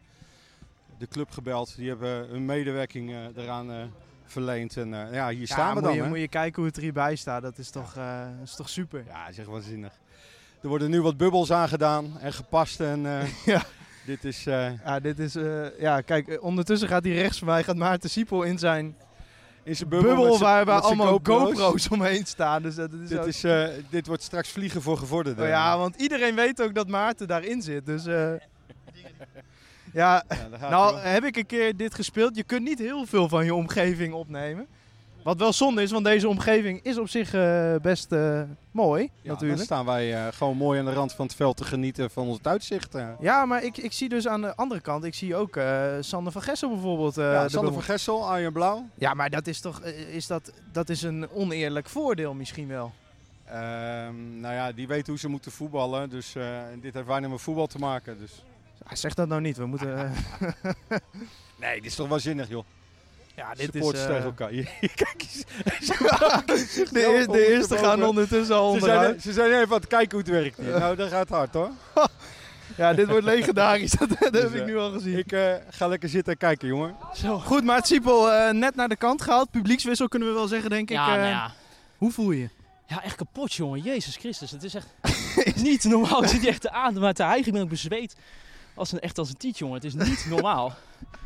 De 0.98 1.08
club 1.08 1.32
gebeld, 1.32 1.76
die 1.76 1.88
hebben 1.90 2.28
hun 2.28 2.46
medewerking 2.46 3.10
eh, 3.12 3.44
eraan 3.44 3.72
eh, 3.72 3.78
verleend. 4.26 4.78
En 4.78 4.94
eh, 5.08 5.14
ja, 5.14 5.30
hier 5.30 5.40
ja 5.40 5.46
staan 5.46 5.68
we 5.68 5.74
moet, 5.74 5.84
dan. 5.84 5.94
je, 5.96 6.02
hè. 6.02 6.08
moet 6.08 6.18
je 6.20 6.28
kijken 6.28 6.56
hoe 6.56 6.66
het 6.66 6.76
er 6.76 6.82
hierbij 6.84 7.16
staat. 7.16 7.42
Dat 7.42 7.58
is 7.58 7.70
toch, 7.70 7.96
is 8.44 8.56
toch 8.56 8.70
super. 8.70 9.04
Ja, 9.08 9.28
echt 9.28 9.46
waanzinnig. 9.46 9.94
Er 10.62 10.68
worden 10.68 10.90
nu 10.90 11.02
wat 11.02 11.18
bubbels 11.18 11.52
aangedaan 11.52 12.20
en 12.20 12.34
gepast. 12.34 12.80
En 12.80 13.02
Ja. 13.46 13.64
dit 14.06 14.24
is... 14.24 14.44
Ja, 14.44 15.00
dit 15.00 15.20
is, 15.20 15.34
ja, 15.80 16.02
kijk, 16.02 16.38
ondertussen 16.42 16.88
gaat 16.88 17.04
hij 17.04 17.14
rechts 17.14 17.38
van 17.38 17.48
mij, 17.48 17.64
gaat 17.64 17.76
Maarten 17.76 18.10
Siepel 18.10 18.44
in 18.44 18.60
zijn 18.60 18.96
in 19.66 19.76
zijn 19.76 19.90
bubbel, 19.90 20.30
met 20.30 20.38
waar, 20.40 20.66
waar 20.66 20.76
met 20.76 20.84
z'n 20.84 20.90
allemaal 20.90 21.08
GoPro's. 21.08 21.60
GoPro's 21.60 21.90
omheen 21.90 22.26
staan. 22.26 22.62
Dus 22.62 22.76
dat 22.76 22.94
is 22.94 23.10
Dit, 23.10 23.20
ook- 23.20 23.26
is, 23.26 23.44
eh, 23.44 23.68
dit 23.90 24.08
wordt 24.08 24.24
straks 24.24 24.50
vliegen 24.50 24.82
voor 24.82 24.98
gevorderden. 24.98 25.44
Oh 25.44 25.50
ja, 25.50 25.78
want 25.78 25.96
iedereen 25.96 26.36
weet 26.36 26.62
ook 26.62 26.76
dat 26.76 26.88
Maarten 26.88 27.28
daarin 27.28 27.62
zit. 27.62 27.86
Dus 27.86 28.06
eh, 28.06 28.14
ja, 29.94 30.24
Ja, 30.62 30.70
nou 30.70 30.98
heb 30.98 31.24
ik 31.24 31.36
een 31.38 31.46
keer 31.46 31.78
dit 31.78 31.96
gespeeld. 31.96 32.36
Je 32.36 32.44
kunt 32.44 32.64
niet 32.64 32.80
heel 32.80 33.06
veel 33.06 33.30
van 33.30 33.46
je 33.46 33.54
omgeving 33.54 34.14
opnemen. 34.14 34.68
Wat 35.26 35.40
wel 35.40 35.54
zonde 35.54 35.82
is, 35.82 35.92
want 35.92 36.06
deze 36.06 36.28
omgeving 36.28 36.80
is 36.84 36.98
op 36.98 37.10
zich 37.10 37.34
eh, 37.34 37.76
best 37.82 38.12
eh, 38.12 38.42
mooi 38.72 39.10
Ja, 39.22 39.32
natuurlijk. 39.32 39.58
Dan 39.58 39.66
staan 39.66 39.86
wij 39.86 40.14
eh, 40.14 40.34
gewoon 40.34 40.58
mooi 40.58 40.80
aan 40.80 40.86
de 40.86 40.94
rand 40.94 41.14
van 41.14 41.26
het 41.26 41.36
veld 41.36 41.58
te 41.58 41.64
genieten 41.64 42.10
van 42.12 42.28
ons 42.28 42.40
uitzicht. 42.42 42.98
Ja, 43.20 43.46
maar 43.46 43.64
ik, 43.64 43.78
ik 43.78 43.92
zie 43.92 44.10
dus 44.10 44.28
aan 44.28 44.42
de 44.42 44.56
andere 44.56 44.82
kant, 44.82 45.04
ik 45.04 45.14
zie 45.14 45.36
ook 45.36 45.60
Sander 46.00 46.32
van 46.32 46.42
Gessel 46.42 46.70
bijvoorbeeld. 46.70 47.16
ja. 47.16 47.48
Sander 47.48 47.74
van 47.74 47.82
Gessel, 47.82 48.28
Arjen 48.28 48.54
Blauw. 48.54 48.90
Ja, 48.98 49.14
maar 49.14 49.30
dat 49.30 49.48
is 49.48 49.60
toch 49.60 49.82
is 50.12 50.28
dat, 50.28 50.52
dat 50.72 50.90
is 50.90 51.02
een 51.02 51.30
oneerlijk 51.30 51.90
voordeel 51.90 52.34
misschien 52.34 52.68
wel. 52.68 52.94
Ehm, 53.46 54.40
nou 54.40 54.54
ja, 54.54 54.72
die 54.72 54.88
weet 54.88 55.08
hoe 55.08 55.20
ze 55.20 55.28
moeten 55.28 55.52
voetballen. 55.52 56.10
Dus 56.10 56.36
dit 56.82 56.94
heeft 56.94 57.08
weinig 57.08 57.30
met 57.30 57.42
voetbal 57.42 57.68
te 57.68 57.80
maken. 57.80 58.20
Dus. 58.20 58.44
Ah, 58.84 58.96
zeg 58.96 59.14
dat 59.14 59.28
nou 59.28 59.42
niet, 59.42 59.58
we 59.58 59.66
moeten... 59.66 60.12
Nee, 61.60 61.76
dit 61.76 61.86
is 61.86 61.96
toch 61.96 62.08
waanzinnig, 62.08 62.50
joh. 62.50 62.66
Ja, 63.36 63.50
dit 63.54 63.60
is... 63.60 63.66
Supporters 63.72 64.04
eh, 64.04 64.10
tegen 64.10 64.24
elkaar. 64.24 64.50
Kijk 65.04 65.16
eens. 65.18 65.44
de, 66.92 67.06
eer- 67.06 67.28
de 67.28 67.48
eerste 67.48 67.78
gaan 67.78 68.04
ondertussen 68.04 68.56
al 68.56 68.68
Ze 68.70 68.74
onderuit. 68.74 69.22
zijn, 69.22 69.22
ze 69.22 69.34
zijn 69.34 69.52
even 69.52 69.74
aan 69.74 69.80
het 69.80 69.88
kijken 69.88 70.12
hoe 70.12 70.20
het 70.20 70.30
werkt 70.30 70.58
hier. 70.58 70.80
Nou, 70.80 70.96
dat 70.96 71.10
gaat 71.10 71.30
hard 71.30 71.54
hoor. 71.54 71.70
Ja, 72.78 72.94
dit 72.94 73.08
wordt 73.08 73.24
legendarisch, 73.26 73.92
dat, 73.92 74.10
dat 74.20 74.20
heb 74.20 74.32
Dus, 74.34 74.52
ik 74.52 74.60
eh, 74.60 74.66
nu 74.66 74.78
al 74.78 74.92
gezien. 74.92 75.18
Ik 75.18 75.32
eh, 75.32 75.54
ga 75.70 75.88
lekker 75.88 76.10
zitten 76.10 76.34
en 76.34 76.40
kijken, 76.40 76.68
jongen. 76.68 76.96
Zo. 77.14 77.40
Goed, 77.40 77.64
maar 77.64 77.76
het 77.78 77.88
Siepel 77.88 78.32
eh, 78.32 78.54
net 78.54 78.76
naar 78.76 78.90
de 78.90 78.96
kant 78.96 79.22
gehaald. 79.22 79.52
Publiekswissel 79.52 80.08
kunnen 80.08 80.28
we 80.28 80.34
wel 80.34 80.48
zeggen, 80.48 80.70
denk 80.70 80.90
ik. 80.90 80.96
Ja, 80.96 81.08
nou 81.08 81.20
ja. 81.28 81.54
Hoe 81.98 82.12
voel 82.12 82.32
je 82.32 82.40
je? 82.40 82.50
Ja, 82.88 83.04
echt 83.04 83.16
kapot, 83.16 83.54
jongen. 83.54 83.82
Jezus 83.82 84.16
Christus. 84.16 84.52
Het 84.52 84.64
is 84.64 84.74
echt 84.74 84.88
niet 85.56 85.84
normaal. 85.84 86.24
Ik 86.24 86.30
zit 86.30 86.40
hier 86.42 86.50
echt 86.50 86.62
te 86.62 86.72
aan, 86.72 87.00
maar 87.00 87.14
te 87.14 87.24
hijgen. 87.24 87.48
Ik 87.48 87.54
ben 87.54 87.62
ook 87.62 87.70
bezweet. 87.70 88.16
Als 88.74 88.92
een, 88.92 89.00
echt 89.00 89.18
als 89.18 89.30
een 89.30 89.38
tiet, 89.38 89.58
jongen. 89.58 89.76
Het 89.76 89.84
is 89.84 89.94
niet 89.94 90.26
normaal. 90.30 90.74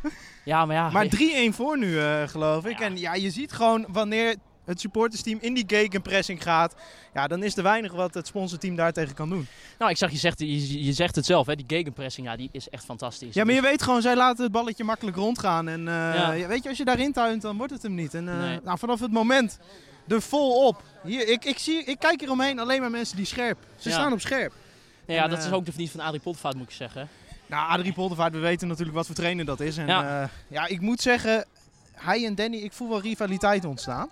Ja, 0.44 0.66
maar 0.66 0.76
ja. 0.76 0.90
Maar 0.90 1.06
3-1 1.06 1.54
voor 1.54 1.78
nu, 1.78 1.98
eh, 2.00 2.28
geloof 2.28 2.64
ik. 2.66 2.78
Ja. 2.78 2.84
En 2.84 2.98
ja, 2.98 3.14
je 3.14 3.30
ziet 3.30 3.52
gewoon 3.52 3.86
wanneer 3.88 4.34
het 4.64 4.80
supportersteam 4.80 5.38
in 5.40 5.54
die 5.54 5.64
gegenpressing 5.66 6.42
gaat. 6.42 6.74
Ja, 7.14 7.26
dan 7.26 7.42
is 7.42 7.56
er 7.56 7.62
weinig 7.62 7.92
wat 7.92 8.14
het 8.14 8.26
sponsorteam 8.26 8.76
daar 8.76 8.92
tegen 8.92 9.14
kan 9.14 9.28
doen. 9.28 9.46
Nou, 9.78 9.90
ik 9.90 9.96
zag, 9.96 10.10
je 10.10 10.16
zegt, 10.18 10.38
je, 10.38 10.84
je 10.84 10.92
zegt 10.92 11.16
het 11.16 11.26
zelf, 11.26 11.46
hè. 11.46 11.54
Die 11.56 11.64
gegenpressing, 11.68 12.26
ja, 12.26 12.36
die 12.36 12.48
is 12.52 12.68
echt 12.68 12.84
fantastisch. 12.84 13.34
Ja, 13.34 13.44
maar 13.44 13.54
je 13.54 13.60
weet 13.60 13.82
gewoon, 13.82 14.02
zij 14.02 14.16
laten 14.16 14.42
het 14.42 14.52
balletje 14.52 14.84
makkelijk 14.84 15.16
rondgaan. 15.16 15.68
En 15.68 15.80
eh, 15.88 15.94
Ja. 15.94 16.32
ja, 16.32 16.46
weet 16.46 16.62
je, 16.62 16.68
als 16.68 16.78
je 16.78 16.84
daarin 16.84 17.12
tuint, 17.12 17.42
dan 17.42 17.56
wordt 17.56 17.72
het 17.72 17.82
hem 17.82 17.94
niet. 17.94 18.14
En 18.14 18.28
eh, 18.28 18.38
Nee. 18.38 18.60
nou, 18.64 18.78
vanaf 18.78 19.00
het 19.00 19.12
moment 19.12 19.58
er 20.08 20.22
vol 20.22 20.66
op. 20.66 20.82
Hier, 21.02 21.28
ik, 21.28 21.44
ik, 21.44 21.58
zie, 21.58 21.84
ik 21.84 21.98
kijk 21.98 22.20
hier 22.20 22.30
omheen 22.30 22.58
alleen 22.58 22.80
maar 22.80 22.90
mensen 22.90 23.16
die 23.16 23.26
scherp. 23.26 23.58
Ze 23.76 23.88
Ja. 23.88 23.94
staan 23.94 24.12
op 24.12 24.20
scherp. 24.20 24.52
Ja, 25.06 25.24
En, 25.24 25.30
dat 25.30 25.38
is 25.44 25.50
ook 25.52 25.66
de 25.66 25.72
vriend 25.72 25.90
van 25.90 26.00
Adrie 26.00 26.20
Potvaart, 26.20 26.56
moet 26.56 26.68
ik 26.68 26.74
zeggen. 26.74 27.08
Nou, 27.50 27.68
Adrie 27.70 27.92
Poldervaart, 27.92 28.32
we 28.32 28.38
weten 28.38 28.68
natuurlijk 28.68 28.96
wat 28.96 29.06
voor 29.06 29.14
trainer 29.14 29.44
dat 29.44 29.60
is. 29.60 29.76
En 29.76 29.86
Ja. 29.86 30.02
ja, 30.20 30.30
ja 30.48 30.66
ik 30.66 30.80
moet 30.80 31.00
zeggen, 31.00 31.44
hij 31.94 32.24
en 32.26 32.34
Danny, 32.34 32.56
ik 32.56 32.72
voel 32.72 32.88
wel 32.88 33.00
rivaliteit 33.00 33.64
ontstaan. 33.64 34.08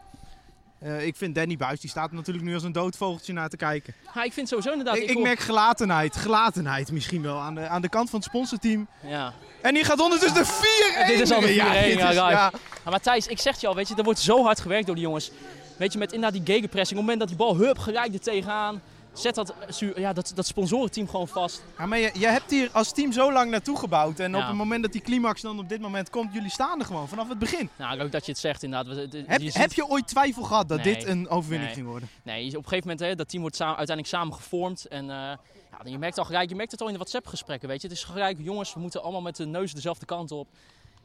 Eh, 0.79 1.07
ik 1.07 1.17
vind 1.17 1.35
Danny 1.35 1.57
Buis, 1.57 1.81
die 1.81 1.91
staat 1.91 2.13
natuurlijk 2.13 2.47
nu 2.47 2.55
als 2.55 2.63
een 2.63 2.73
doodvogeltje 2.73 3.33
naar 3.33 3.49
te 3.49 3.57
kijken. 3.57 3.95
Ja, 4.15 4.23
ik 4.23 4.33
vind 4.33 4.49
sowieso 4.49 4.71
inderdaad... 4.71 4.97
ik, 4.97 5.03
ik 5.03 5.15
hoor- 5.15 5.23
merk 5.23 5.39
gelatenheid, 5.39 6.17
gelatenheid 6.17 6.93
misschien 6.93 7.23
wel 7.23 7.39
aan 7.39 7.55
de, 7.55 7.69
aan 7.69 7.83
de 7.83 7.89
kant 7.89 8.11
van 8.11 8.19
het 8.19 8.29
sponsorteam. 8.29 8.87
Ja. 9.07 9.33
En 9.63 9.75
hier 9.75 9.85
gaat 9.85 10.01
ondertussen 10.01 10.43
de 10.45 11.05
4-1. 11.05 11.07
Dit 11.07 11.21
is 11.21 11.31
al 11.33 11.41
de 11.41 11.53
4-1, 11.53 11.55
Ja, 11.55 11.73
dit 11.73 11.99
ja, 11.99 12.11
ja. 12.11 12.31
Ja, 12.31 12.91
maar 12.91 13.01
Thijs, 13.01 13.27
ik 13.27 13.39
zeg 13.39 13.53
het 13.53 13.61
je 13.61 13.67
al, 13.69 13.75
weet 13.75 13.89
je, 13.89 13.95
er 13.95 14.03
wordt 14.05 14.19
zo 14.21 14.43
hard 14.45 14.61
gewerkt 14.61 14.87
door 14.87 14.95
die 14.95 15.05
jongens. 15.05 15.31
Weet 15.77 15.93
je, 15.93 15.99
met 15.99 16.13
inderdaad 16.13 16.45
die 16.45 16.55
gegenpressing. 16.55 17.01
Op 17.01 17.07
het 17.07 17.17
moment 17.17 17.19
dat 17.19 17.29
die 17.29 17.37
bal, 17.59 17.67
hup, 17.67 17.79
gelijk 17.79 18.15
er 18.15 18.21
tegenaan. 18.21 18.81
Zet 19.19 19.35
dat, 19.35 19.55
ja, 19.97 20.13
dat, 20.13 20.33
dat 20.35 20.47
sponsorenteam 20.47 21.09
gewoon 21.09 21.29
vast. 21.29 21.63
Ja, 21.79 21.87
maar 21.87 21.99
je, 21.99 22.11
je 22.15 22.27
hebt 22.27 22.51
hier 22.51 22.69
als 22.73 22.93
team 22.93 23.13
zo 23.13 23.33
lang 23.33 23.51
naartoe 23.51 23.79
gebouwd. 23.79 24.19
En 24.19 24.31
Ja. 24.33 24.39
op 24.41 24.47
het 24.47 24.57
moment 24.57 24.83
dat 24.83 24.93
die 24.93 25.01
climax 25.01 25.41
dan 25.41 25.59
op 25.59 25.69
dit 25.69 25.81
moment 25.81 26.11
komt, 26.11 26.33
jullie 26.33 26.51
staan 26.51 26.79
er 26.81 26.87
gewoon 26.87 27.09
vanaf 27.09 27.29
het 27.29 27.39
begin. 27.39 27.69
Nou, 27.77 27.97
leuk 27.97 28.13
dat 28.13 28.25
je 28.27 28.31
het 28.33 28.41
zegt 28.41 28.63
inderdaad. 28.63 28.97
Heb, 29.27 29.41
je 29.41 29.45
ziet- 29.51 29.55
heb 29.55 29.73
je 29.73 29.87
ooit 29.89 30.07
twijfel 30.09 30.43
gehad 30.43 30.69
dat 30.69 30.85
Nee. 30.85 30.95
dit 30.95 31.07
een 31.07 31.29
overwinning 31.29 31.65
Nee. 31.67 31.75
ging 31.75 31.87
worden? 31.87 32.09
Nee, 32.23 32.47
op 32.49 32.55
een 32.55 32.63
gegeven 32.63 32.89
moment, 32.89 33.01
hè, 33.01 33.15
dat 33.15 33.29
team 33.29 33.41
wordt 33.43 33.57
samen, 33.57 33.77
uiteindelijk 33.77 34.17
samen 34.17 34.35
gevormd. 34.35 34.87
En 34.87 35.11
eh, 35.11 35.17
ja, 35.17 35.39
je 35.85 35.99
merkt 35.99 36.19
al 36.19 36.25
gelijk, 36.25 36.49
je 36.49 36.55
merkt 36.55 36.71
het 36.71 36.81
al 36.81 36.87
in 36.87 36.93
de 36.93 36.99
WhatsApp-gesprekken, 36.99 37.69
weet 37.69 37.83
je. 37.83 37.89
Het 37.89 37.97
is 37.97 38.05
gelijk, 38.05 38.39
jongens, 38.41 38.75
we 38.75 38.81
moeten 38.81 39.03
allemaal 39.03 39.21
met 39.23 39.37
de 39.37 39.47
neus 39.47 39.73
dezelfde 39.73 40.07
kant 40.07 40.33
op. 40.33 40.49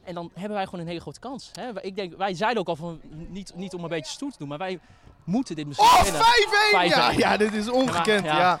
En 0.04 0.14
dan 0.14 0.30
hebben 0.34 0.56
wij 0.56 0.64
gewoon 0.64 0.80
een 0.80 0.86
hele 0.86 1.00
grote 1.00 1.20
kans. 1.20 1.50
Hè. 1.52 1.82
Ik 1.82 1.96
denk, 1.96 2.16
wij 2.16 2.34
zeiden 2.34 2.60
ook 2.60 2.68
al 2.68 2.76
van, 2.76 3.00
niet, 3.28 3.52
niet 3.54 3.74
om 3.74 3.82
een 3.82 3.88
beetje 3.88 4.12
stoer 4.12 4.30
te 4.30 4.38
doen, 4.38 4.48
maar 4.48 4.58
wij 4.58 4.78
moeten 5.24 5.56
dit 5.56 5.66
misschien 5.66 5.88
Oh, 5.88 6.02
5-1! 6.04 6.04
winnen. 6.04 6.88
Ja, 6.88 7.12
5-1. 7.12 7.16
ja, 7.16 7.36
dit 7.36 7.52
is 7.52 7.68
ongekend. 7.68 8.24
Ja, 8.24 8.38
ja. 8.38 8.60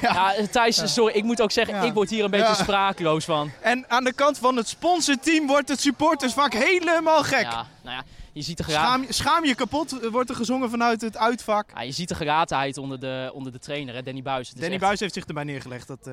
Ja, 0.00 0.34
eh, 0.34 0.46
Thijs, 0.46 0.92
sorry, 0.94 1.14
ik 1.14 1.24
moet 1.24 1.40
ook 1.40 1.50
zeggen, 1.50 1.74
Ja. 1.74 1.82
ik 1.82 1.92
word 1.92 2.10
hier 2.10 2.24
een 2.24 2.30
beetje 2.30 2.46
Ja. 2.46 2.54
sprakeloos 2.54 3.24
van. 3.24 3.50
En 3.60 3.84
aan 3.88 4.04
de 4.04 4.12
kant 4.12 4.38
van 4.38 4.56
het 4.56 4.68
sponsorteam 4.68 5.46
wordt 5.46 5.68
het 5.68 5.80
supportersvak 5.80 6.52
helemaal 6.52 7.22
gek. 7.22 7.42
Ja, 7.42 7.66
nou 7.82 7.96
ja, 7.96 8.02
je 8.32 8.42
ziet 8.42 8.56
de, 8.56 8.64
gera- 8.64 8.78
Schaam, 8.84 9.02
je- 9.02 9.12
schaam 9.12 9.44
je 9.44 9.54
kapot, 9.54 10.00
eh, 10.00 10.10
wordt 10.10 10.30
er 10.30 10.36
gezongen 10.36 10.70
vanuit 10.70 11.00
het 11.00 11.16
uitvak. 11.16 11.70
ja, 11.74 11.80
je 11.82 11.92
ziet 11.92 12.08
de 12.08 12.14
geratenheid 12.14 12.76
onder 12.78 13.00
de, 13.00 13.30
onder 13.34 13.52
de 13.52 13.58
trainer, 13.58 13.94
hè, 13.94 14.02
Danny 14.02 14.22
Buis. 14.22 14.48
Is 14.48 14.54
Danny 14.54 14.70
echt- 14.74 14.80
Buis 14.82 15.00
heeft 15.00 15.14
zich 15.14 15.24
erbij 15.24 15.44
neergelegd. 15.44 15.86
Dat, 15.88 16.06
eh, 16.06 16.12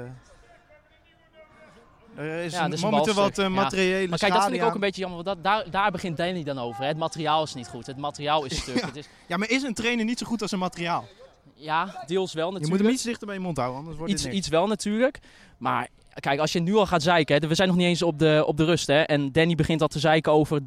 er 2.17 2.43
is 2.43 2.51
Ja, 2.53 2.63
een 2.65 2.79
momenteel 2.79 3.13
wat 3.13 3.15
balstuk, 3.15 3.37
eh, 3.37 3.43
ja. 3.43 3.49
materiële 3.61 4.07
Maar 4.07 4.19
kijk, 4.19 4.33
dat 4.33 4.43
vind 4.43 4.55
ik 4.55 4.63
ook 4.63 4.73
een 4.73 4.79
beetje 4.79 5.01
jammer, 5.01 5.23
want 5.23 5.35
dat, 5.35 5.43
daar, 5.53 5.71
daar 5.71 5.91
begint 5.91 6.17
Danny 6.17 6.43
dan 6.43 6.59
over. 6.59 6.81
Hè. 6.81 6.87
Het 6.87 6.97
materiaal 6.97 7.43
is 7.43 7.53
niet 7.53 7.67
goed, 7.67 7.85
het 7.87 7.97
materiaal 7.97 8.43
is 8.45 8.57
stuk. 8.61 8.79
Ja. 8.79 8.85
Het 8.85 8.95
is, 8.95 9.07
Ja, 9.27 9.37
maar 9.37 9.49
is 9.49 9.63
een 9.63 9.73
trainer 9.73 10.05
niet 10.05 10.19
zo 10.19 10.25
goed 10.25 10.41
als 10.41 10.51
een 10.51 10.59
materiaal? 10.59 11.07
ja, 11.53 12.03
deels 12.07 12.33
wel 12.33 12.45
Je 12.45 12.51
natuurlijk. 12.51 12.77
moet 12.77 12.85
hem 12.87 12.95
iets 12.95 13.03
dichter 13.03 13.25
bij 13.27 13.35
je 13.35 13.41
mond 13.41 13.57
houden, 13.57 13.77
anders 13.79 13.97
wordt 13.97 14.11
iets, 14.11 14.21
het 14.23 14.31
niks. 14.31 14.43
iets 14.45 14.55
wel 14.55 14.67
natuurlijk. 14.67 15.19
Maar 15.57 15.87
kijk, 16.19 16.39
als 16.39 16.51
je 16.51 16.59
nu 16.59 16.75
al 16.75 16.85
gaat 16.85 17.03
zeiken, 17.03 17.41
hè, 17.41 17.47
we 17.47 17.55
zijn 17.55 17.67
nog 17.67 17.77
niet 17.77 17.85
eens 17.87 18.01
op 18.01 18.19
de, 18.19 18.43
op 18.47 18.57
de 18.57 18.65
rust. 18.65 18.87
Hè, 18.87 19.01
en 19.01 19.31
Danny 19.31 19.55
begint 19.55 19.81
al 19.81 19.87
te 19.87 19.99
zeiken 19.99 20.31
over 20.31 20.61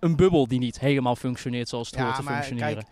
een 0.00 0.16
bubbel 0.16 0.46
die 0.48 0.58
niet 0.58 0.78
helemaal 0.80 1.16
functioneert 1.16 1.68
zoals 1.68 1.86
het 1.90 1.98
Ja, 1.98 2.04
hoort 2.04 2.16
te 2.16 2.22
maar 2.22 2.34
functioneren. 2.42 2.74
kijk, 2.74 2.86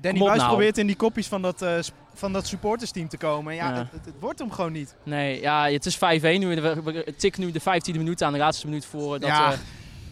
Danny 0.00 0.18
Buis 0.18 0.36
nou. 0.38 0.48
probeert 0.48 0.78
in 0.78 0.86
die 0.86 0.96
kopjes 0.96 1.26
van 1.26 1.42
dat, 1.42 1.62
eh, 1.62 1.78
van 2.14 2.32
dat 2.32 2.46
supportersteam 2.46 3.08
te 3.08 3.16
komen. 3.16 3.50
En 3.52 3.56
ja, 3.58 3.68
Ja. 3.68 3.74
Het, 3.76 3.86
het, 3.92 4.04
het 4.04 4.14
wordt 4.20 4.38
hem 4.38 4.50
gewoon 4.50 4.72
niet. 4.72 4.94
Nee, 5.02 5.40
ja, 5.40 5.68
het 5.70 5.86
is 5.86 5.96
5-1 5.96 5.98
nu. 6.40 6.60
We, 6.60 7.14
tikken 7.16 7.40
nu 7.42 7.50
de 7.50 7.60
15e 7.60 7.96
minuut 7.98 8.22
aan, 8.22 8.32
de 8.32 8.38
laatste 8.38 8.66
minuut 8.66 8.86
voor 8.86 9.18
dat, 9.20 9.28
Ja. 9.28 9.52
eh, 9.52 9.58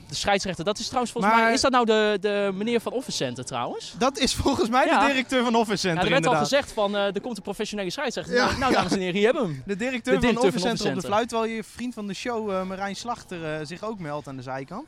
de 0.09 0.15
scheidsrechter. 0.15 0.65
Dat 0.65 0.79
is 0.79 0.85
trouwens 0.87 1.13
volgens 1.13 1.35
Maar- 1.35 1.43
mij, 1.45 1.53
is 1.53 1.61
dat 1.61 1.71
nou 1.71 1.85
de, 1.85 2.19
de 2.21 2.51
meneer 2.55 2.81
van 2.81 2.93
Office 2.93 3.17
Center 3.17 3.45
trouwens? 3.45 3.95
Dat 3.99 4.19
is 4.19 4.35
volgens 4.35 4.69
mij 4.69 4.87
Ja. 4.87 5.01
de 5.01 5.07
directeur 5.07 5.45
van 5.45 5.55
Office 5.55 5.71
Ja, 5.73 5.77
Center 5.95 6.05
er 6.05 6.11
werd 6.11 6.27
al 6.27 6.33
inderdaad. 6.33 6.43
gezegd 6.49 6.73
van, 6.73 6.97
eh, 6.97 7.15
er 7.15 7.21
komt 7.21 7.37
een 7.37 7.43
professionele 7.43 7.91
scheidsrechter. 7.91 8.35
Ja. 8.35 8.45
Nou, 8.47 8.59
nou, 8.59 8.73
dames 8.73 8.93
en 8.93 8.99
heren, 8.99 9.15
hier 9.15 9.25
hebben 9.25 9.43
we 9.43 9.49
hem. 9.53 9.63
De 9.67 9.77
directeur, 9.77 10.21
De 10.21 10.27
van 10.27 10.37
Office 10.39 10.59
Center 10.59 10.89
op 10.89 10.95
de 10.95 11.07
fluit, 11.07 11.29
terwijl 11.29 11.51
je 11.53 11.65
vriend 11.65 11.95
van 11.95 12.07
de 12.07 12.15
show, 12.15 12.51
eh, 12.51 12.63
Marijn 12.63 12.97
Slachter, 12.97 13.67
zich 13.67 13.83
ook 13.83 13.99
meldt 13.99 14.29
aan 14.29 14.37
de 14.37 14.43
zijkant. 14.43 14.87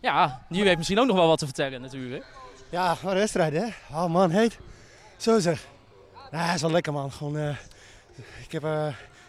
Ja, 0.00 0.42
die 0.48 0.62
heeft 0.64 0.76
misschien 0.76 0.98
ook 0.98 1.06
nog 1.06 1.16
wel 1.16 1.26
wat 1.26 1.38
te 1.38 1.44
vertellen 1.44 1.80
natuurlijk. 1.80 2.24
Ja, 2.72 2.96
wat 3.02 3.12
een 3.12 3.18
wedstrijd 3.18 3.52
hè. 3.52 3.66
Oh 3.90 4.06
man, 4.06 4.30
heet. 4.30 4.58
Zo 5.16 5.38
zeg. 5.38 5.66
Nou, 6.30 6.46
dat 6.46 6.54
is 6.54 6.60
wel 6.60 6.70
lekker 6.70 6.92
man. 6.92 7.12
Gewoon, 7.12 7.38
eh, 7.38 7.56
ik 8.44 8.52
heb 8.52 8.64
eh, 8.64 8.86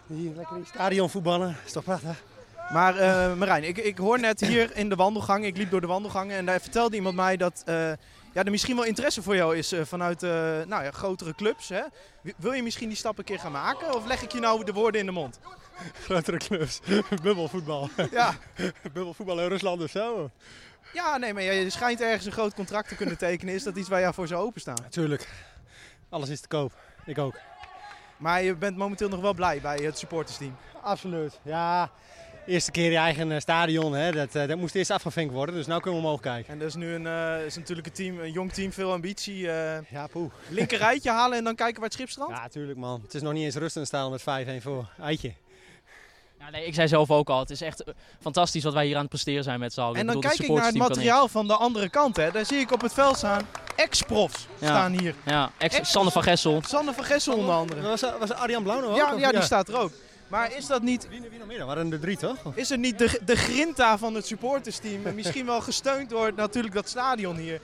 hier 0.07 0.31
lekker 0.35 0.55
in 0.55 0.62
het 0.62 0.71
stadion 0.73 1.09
voetballen. 1.09 1.55
is 1.65 1.71
toch 1.71 1.83
prachtig? 1.83 2.23
Maar 2.71 2.97
eh, 2.97 3.33
Marijn, 3.33 3.63
ik, 3.63 3.77
ik 3.77 3.97
hoor 3.97 4.19
net 4.19 4.39
hier 4.39 4.77
in 4.77 4.89
de 4.89 4.95
wandelgang, 4.95 5.45
ik 5.45 5.57
liep 5.57 5.71
door 5.71 5.81
de 5.81 5.88
wandelgangen 5.88 6.38
en 6.38 6.45
daar 6.45 6.62
vertelde 6.62 6.95
iemand 6.95 7.15
mij 7.15 7.38
dat 7.38 7.62
eh, 7.65 7.75
ja, 8.33 8.43
er 8.43 8.51
misschien 8.51 8.75
wel 8.75 8.85
interesse 8.85 9.21
voor 9.21 9.35
jou 9.35 9.57
is 9.57 9.73
vanuit 9.81 10.23
eh, 10.23 10.29
nou 10.67 10.83
ja, 10.83 10.91
grotere 10.91 11.35
clubs. 11.35 11.69
Hè? 11.69 11.81
Wil 12.38 12.51
je 12.53 12.63
misschien 12.63 12.88
die 12.88 12.97
stap 12.97 13.17
een 13.17 13.23
keer 13.23 13.39
gaan 13.39 13.51
maken 13.51 13.95
of 13.95 14.05
leg 14.05 14.21
ik 14.21 14.31
je 14.31 14.39
nou 14.39 14.63
de 14.63 14.73
woorden 14.73 15.00
in 15.00 15.05
de 15.05 15.12
mond? 15.12 15.39
Grotere 16.03 16.38
clubs. 16.38 16.79
Bubbelvoetbal. 17.23 17.89
Ja, 18.12 18.35
Bubbelvoetbal 18.93 19.39
in 19.39 19.47
Rusland 19.47 19.81
of 19.81 19.89
zo. 19.89 20.29
Ja 20.94 21.18
nee, 21.18 21.34
maar 21.34 21.44
je 21.44 21.70
schijnt 21.70 22.02
ergens 22.02 22.25
een 22.25 22.32
groot 22.32 22.54
contract 22.54 22.88
te 22.88 22.96
kunnen 22.96 23.18
tekenen. 23.18 23.54
Is 23.54 23.63
dat 23.63 23.78
iets 23.78 23.90
waar 23.90 24.00
jou 24.00 24.13
voor 24.13 24.28
zou 24.28 24.46
openstaan? 24.46 24.78
Natuurlijk. 24.82 25.28
Alles 26.10 26.30
is 26.30 26.42
te 26.42 26.48
koop. 26.48 26.74
Ik 27.06 27.18
ook. 27.18 27.36
Maar 28.18 28.44
je 28.44 28.56
bent 28.56 28.78
momenteel 28.78 29.10
nog 29.10 29.22
wel 29.22 29.34
blij 29.34 29.62
bij 29.62 29.78
het 29.78 29.98
supportersteam. 29.98 30.56
Absoluut. 30.82 31.40
Ja, 31.42 31.92
Eerste 32.46 32.72
keer 32.72 32.92
je 32.92 32.98
eigen 32.98 33.32
eh, 33.32 33.40
stadion, 33.40 33.94
hè, 33.94 34.12
dat, 34.12 34.36
eh, 34.36 34.48
dat 34.48 34.58
moest 34.58 34.75
eerst 34.75 34.92
afgevinkt 34.92 35.34
worden. 35.34 35.56
Dus 35.56 35.68
nu 35.68 35.74
kunnen 35.74 36.02
we 36.02 36.06
omhoog 36.06 36.20
kijken. 36.20 36.54
En 36.54 36.60
dat 36.60 36.68
is 36.68 36.75
nu 36.75 36.94
een, 36.94 37.08
eh, 37.08 37.46
is 37.46 37.56
natuurlijk 37.56 37.88
een, 37.88 37.94
team, 37.94 38.20
een 38.20 38.32
jong 38.32 38.52
team, 38.52 38.72
veel 38.72 38.92
ambitie. 38.92 39.38
Ja, 39.90 40.08
poeh. 40.12 40.32
linker 40.50 40.78
rijtje 40.78 41.10
halen 41.10 41.38
en 41.38 41.44
dan 41.44 41.56
kijken 41.56 41.75
waar 41.75 41.84
het 41.84 41.94
schip 41.94 42.10
strandt? 42.10 42.36
Ja, 42.36 42.48
tuurlijk 42.48 42.78
man. 42.78 43.02
Het 43.02 43.13
is 43.13 43.22
nog 43.22 43.34
niet 43.34 43.44
eens 43.44 43.56
rust 43.56 43.75
in 43.75 43.86
staan 43.86 44.12
met 44.12 44.22
5-1 44.22 44.62
voor. 44.62 44.90
Eitje. 45.00 45.34
Ja, 46.45 46.50
nee, 46.50 46.65
ik 46.65 46.73
zei 46.73 46.88
zelf 46.88 47.12
ook 47.12 47.29
al, 47.29 47.39
het 47.39 47.50
is 47.50 47.62
echt 47.62 47.83
eh, 47.83 47.93
fantastisch 48.21 48.63
wat 48.63 48.73
wij 48.73 48.85
hier 48.85 48.95
aan 48.95 49.01
het 49.01 49.09
presteren 49.09 49.43
zijn 49.43 49.59
met 49.59 49.73
z'n 49.73 49.81
allen. 49.81 50.00
En 50.00 50.05
dan 50.05 50.15
bedoel, 50.15 50.31
kijk 50.31 50.50
ik 50.50 50.55
naar 50.55 50.65
het 50.65 50.75
materiaal 50.77 51.27
van 51.27 51.47
de 51.47 51.55
andere 51.55 51.89
kant. 51.89 52.15
Hè. 52.15 52.31
Daar 52.31 52.45
zie 52.45 52.57
ik 52.57 52.71
op 52.71 52.81
het 52.81 52.93
veld 52.93 53.17
staan 53.17 53.41
ex-profs 53.75 54.47
Ja. 54.59 54.67
staan 54.67 54.91
hier. 55.00 55.15
Ja, 55.25 55.51
ex 55.57 55.75
Ex- 55.75 55.91
Sander 55.91 56.12
van 56.13 56.23
Gessel. 56.23 56.62
Sander 56.67 56.93
van 56.93 57.03
Gessel 57.03 57.33
onder 57.38 57.55
andere. 57.55 57.81
Was, 57.81 58.01
was 58.19 58.31
Arjan 58.31 58.63
Blauw 58.63 58.79
nog 58.81 58.89
ook, 58.89 58.95
Ja, 58.95 59.13
of- 59.13 59.19
ja, 59.19 59.31
die 59.31 59.41
staat 59.41 59.67
er 59.67 59.77
ook. 59.79 59.91
Maar 60.34 60.56
is 60.56 60.68
dat 60.68 60.82
niet, 60.82 61.08
Wie, 61.10 61.22
wie 61.30 61.40
nog 61.40 61.48
meer 61.48 61.58
dan? 61.58 61.68
Waren 61.68 61.92
er 61.92 62.00
drie 62.00 62.18
toch? 62.18 62.46
Of- 62.46 62.56
is 62.56 62.72
er 62.72 62.78
niet 62.78 62.98
de, 62.98 63.20
de 63.25 63.36
grinta 63.36 63.98
van 63.98 64.16
het 64.16 64.25
supportersteam? 64.25 65.06
En 65.06 65.16
misschien 65.16 65.46
wel 65.46 65.62
gesteund 65.62 66.10
door 66.10 66.34
natuurlijk 66.34 66.74
dat 66.74 66.90
stadion 66.90 67.36
hier. 67.38 67.62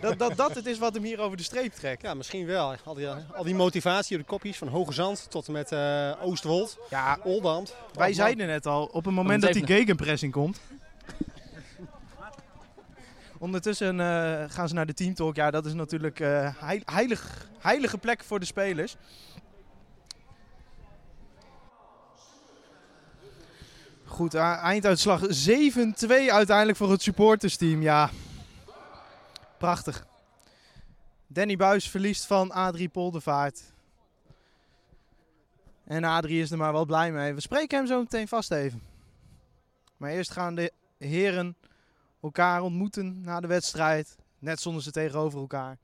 Dat, 0.00 0.18
dat 0.18 0.36
dat 0.36 0.54
het 0.54 0.66
is 0.66 0.78
wat 0.78 0.94
hem 0.94 1.02
hier 1.02 1.20
over 1.20 1.36
de 1.36 1.42
streep 1.42 1.72
trekt. 1.72 2.02
Ja, 2.02 2.14
misschien 2.14 2.46
wel. 2.46 2.74
Al 2.84 2.94
die, 2.94 3.08
al 3.08 3.44
die 3.44 3.54
motivatie, 3.54 4.16
de 4.18 4.24
kopjes 4.24 4.56
van 4.58 4.68
Hoge 4.68 4.92
Zand 4.92 5.26
tot 5.30 5.46
en 5.46 5.52
met 5.52 5.72
eh 5.72 6.12
Oostwold, 6.22 6.78
Ja, 6.90 7.18
Oldambt. 7.22 7.76
wij 7.94 8.12
zeiden 8.12 8.46
net 8.46 8.66
al, 8.66 8.84
op 8.92 9.04
het 9.04 9.14
moment 9.14 9.42
dat 9.42 9.54
het 9.54 9.66
die 9.66 9.76
gegenpressing 9.76 10.32
komt. 10.32 10.60
Ondertussen 13.38 14.00
eh, 14.00 14.44
gaan 14.48 14.68
ze 14.68 14.74
naar 14.74 14.86
de 14.86 14.94
teamtalk. 14.94 15.36
Ja, 15.36 15.50
dat 15.50 15.66
is 15.66 15.72
natuurlijk 15.72 16.20
eh, 16.20 16.48
heil- 16.58 16.82
heilig, 16.84 17.48
heilige 17.58 17.98
plek 17.98 18.24
voor 18.24 18.40
de 18.40 18.46
spelers. 18.46 18.96
Goed, 24.10 24.34
einduitslag 24.34 25.20
7-2 25.20 25.26
uiteindelijk 26.08 26.76
voor 26.78 26.90
het 26.90 27.02
supportersteam. 27.02 27.82
Ja, 27.82 28.10
prachtig. 29.58 30.06
Danny 31.26 31.56
Buis 31.56 31.88
verliest 31.88 32.26
van 32.26 32.50
Adrie 32.50 32.88
Poldervaart. 32.88 33.62
En 35.84 36.04
Adrie 36.04 36.42
is 36.42 36.50
er 36.50 36.58
maar 36.58 36.72
wel 36.72 36.84
blij 36.84 37.12
mee. 37.12 37.34
We 37.34 37.40
spreken 37.40 37.78
hem 37.78 37.86
zo 37.86 37.98
meteen 37.98 38.28
vast 38.28 38.50
even. 38.50 38.82
Maar 39.96 40.10
eerst 40.10 40.30
gaan 40.30 40.54
de 40.54 40.72
heren 40.98 41.56
elkaar 42.22 42.62
ontmoeten 42.62 43.20
na 43.20 43.40
de 43.40 43.46
wedstrijd. 43.46 44.16
Net 44.38 44.58
stonden 44.60 44.82
ze 44.82 44.90
tegenover 44.90 45.40
elkaar. 45.40 45.78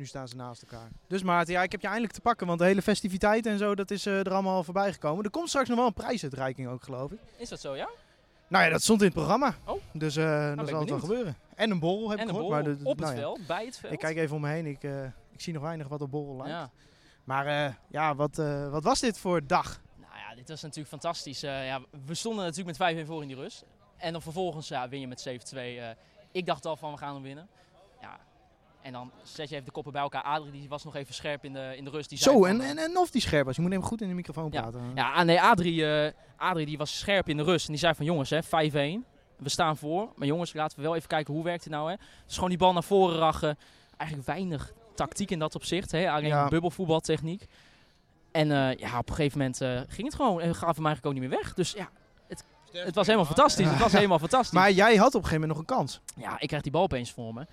Nu 0.00 0.06
staan 0.06 0.28
ze 0.28 0.36
naast 0.36 0.62
elkaar. 0.62 0.88
Dus 1.06 1.22
Maarten, 1.22 1.54
ja, 1.54 1.62
ik 1.62 1.72
heb 1.72 1.80
je 1.80 1.86
eindelijk 1.86 2.14
te 2.14 2.20
pakken. 2.20 2.46
Want 2.46 2.58
de 2.58 2.64
hele 2.64 2.82
festiviteiten 2.82 3.52
en 3.52 3.58
zo, 3.58 3.74
dat 3.74 3.90
is 3.90 4.06
eh, 4.06 4.18
er 4.18 4.32
allemaal 4.32 4.54
al 4.54 4.64
voorbij 4.64 4.92
gekomen. 4.92 5.24
Er 5.24 5.30
komt 5.30 5.48
straks 5.48 5.68
nog 5.68 5.76
wel 5.78 5.86
een 5.86 5.92
prijsuitreiking 5.92 6.68
ook, 6.68 6.82
geloof 6.82 7.10
ik. 7.10 7.18
Is 7.36 7.48
dat 7.48 7.60
zo, 7.60 7.76
ja? 7.76 7.88
Nou 8.48 8.64
ja, 8.64 8.70
dat 8.70 8.82
stond 8.82 9.00
in 9.00 9.06
het 9.06 9.14
programma. 9.14 9.54
Oh. 9.64 9.80
Dus 9.92 10.16
eh 10.16 10.24
dan 10.46 10.56
ben 10.56 10.66
zal 10.66 10.80
het 10.80 10.88
wel 10.90 10.98
gebeuren. 10.98 11.36
En 11.54 11.70
een 11.70 11.78
borrel 11.78 12.10
heb 12.10 12.18
En 12.18 12.24
ik 12.28 12.30
gehoord. 12.30 12.50
maar 12.50 12.64
de- 12.64 12.76
op 12.82 12.98
het 12.98 12.98
nou 12.98 13.12
ja. 13.12 13.18
veld, 13.18 13.46
bij 13.46 13.64
het 13.64 13.78
veld. 13.78 13.92
Ik 13.92 13.98
kijk 13.98 14.16
even 14.16 14.36
om 14.36 14.42
me 14.42 14.48
heen. 14.48 14.66
Ik, 14.66 14.82
eh, 14.82 15.04
ik 15.30 15.40
zie 15.40 15.52
nog 15.52 15.62
weinig 15.62 15.88
wat 15.88 16.00
op 16.00 16.10
borrel 16.10 16.36
lijkt. 16.36 16.50
Ja. 16.52 16.70
Maar 17.24 17.78
ja, 17.90 18.14
wat, 18.14 18.36
wat 18.70 18.84
was 18.84 19.00
dit 19.00 19.18
voor 19.18 19.46
dag? 19.46 19.80
Nou 19.96 20.12
ja, 20.28 20.34
dit 20.34 20.48
was 20.48 20.62
natuurlijk 20.62 20.88
fantastisch. 20.88 21.40
Ja, 21.40 21.80
we 22.06 22.14
stonden 22.14 22.44
natuurlijk 22.44 22.78
met 22.78 23.04
5-1 23.04 23.06
voor 23.06 23.22
in 23.22 23.28
die 23.28 23.36
rust. 23.36 23.64
En 23.96 24.12
dan 24.12 24.22
vervolgens 24.22 24.68
ja, 24.68 24.88
win 24.88 25.00
je 25.00 25.06
met 25.06 25.28
7-2. 25.28 25.56
Eh, 25.56 25.88
ik 26.32 26.46
dacht 26.46 26.66
al 26.66 26.76
van 26.76 26.92
we 26.92 26.98
gaan 26.98 27.14
hem 27.14 27.22
winnen. 27.22 27.48
Ja. 28.00 28.18
En 28.82 28.92
dan 28.92 29.10
zet 29.22 29.48
je 29.48 29.54
even 29.54 29.66
de 29.66 29.72
koppen 29.72 29.92
bij 29.92 30.02
elkaar. 30.02 30.22
Adrie 30.22 30.50
die 30.52 30.68
was 30.68 30.84
nog 30.84 30.94
even 30.96 31.14
scherp 31.14 31.44
in 31.44 31.52
de, 31.52 31.72
in 31.76 31.84
de 31.84 31.90
rust. 31.90 32.08
Die 32.08 32.18
zei 32.18 32.36
Zo, 32.36 32.44
en, 32.44 32.60
en, 32.60 32.78
en 32.78 32.98
of 32.98 33.10
die 33.10 33.20
scherp 33.20 33.46
was. 33.46 33.56
Je 33.56 33.62
moet 33.62 33.70
even 33.72 33.84
goed 33.84 34.00
in 34.00 34.08
de 34.08 34.14
microfoon 34.14 34.48
Ja. 34.50 34.60
praten. 34.60 34.80
Ja, 34.94 35.12
ah, 35.12 35.24
nee, 35.24 35.40
Adrie, 35.40 35.86
eh, 35.86 36.12
Adrie 36.36 36.66
die 36.66 36.78
was 36.78 36.98
scherp 36.98 37.28
in 37.28 37.36
de 37.36 37.42
rust. 37.42 37.66
En 37.66 37.72
die 37.72 37.80
zei 37.80 37.94
van 37.94 38.04
jongens, 38.04 38.30
hè, 38.30 38.42
5-1. 38.42 39.04
We 39.36 39.48
staan 39.48 39.76
voor. 39.76 40.12
Maar 40.16 40.26
jongens, 40.26 40.52
laten 40.52 40.76
we 40.76 40.82
wel 40.82 40.94
even 40.96 41.08
kijken 41.08 41.34
hoe 41.34 41.44
werkt 41.44 41.64
het 41.64 41.72
nou. 41.72 41.90
Hè? 41.90 41.96
Dus 42.26 42.34
gewoon 42.34 42.48
die 42.48 42.58
bal 42.58 42.72
naar 42.72 42.82
voren 42.82 43.16
rachen. 43.18 43.58
Eigenlijk 43.96 44.28
weinig 44.30 44.72
tactiek 44.94 45.30
in 45.30 45.38
dat 45.38 45.54
opzicht. 45.54 45.90
Hè? 45.92 46.10
Alleen 46.10 46.28
Ja. 46.28 46.48
bubbelvoetbaltechniek. 46.48 47.46
En 48.32 48.50
eh, 48.52 48.76
ja, 48.76 48.98
op 48.98 49.08
een 49.08 49.14
gegeven 49.14 49.38
moment 49.38 49.60
eh, 49.60 49.80
ging 49.88 50.06
het 50.06 50.14
gewoon. 50.14 50.40
En 50.40 50.54
gaf 50.54 50.76
hem 50.76 50.86
eigenlijk 50.86 51.06
ook 51.06 51.20
niet 51.20 51.30
meer 51.30 51.38
weg. 51.40 51.54
Dus 51.54 51.72
ja, 51.72 51.88
het, 52.28 52.44
het 52.72 52.94
was 52.94 53.06
helemaal 53.06 53.26
fantastisch. 53.26 53.68
Het 53.68 53.78
was 53.78 53.92
helemaal 53.92 54.18
fantastisch. 54.18 54.50
Maar 54.58 54.72
jij 54.72 54.96
had 54.96 55.14
op 55.14 55.22
een 55.22 55.28
gegeven 55.28 55.40
moment 55.48 55.50
nog 55.50 55.58
een 55.58 55.76
kans. 55.76 56.00
ja, 56.16 56.40
ik 56.40 56.48
krijg 56.48 56.62
die 56.62 56.72
bal 56.72 56.82
opeens 56.82 57.12
voor 57.12 57.34
me. 57.34 57.46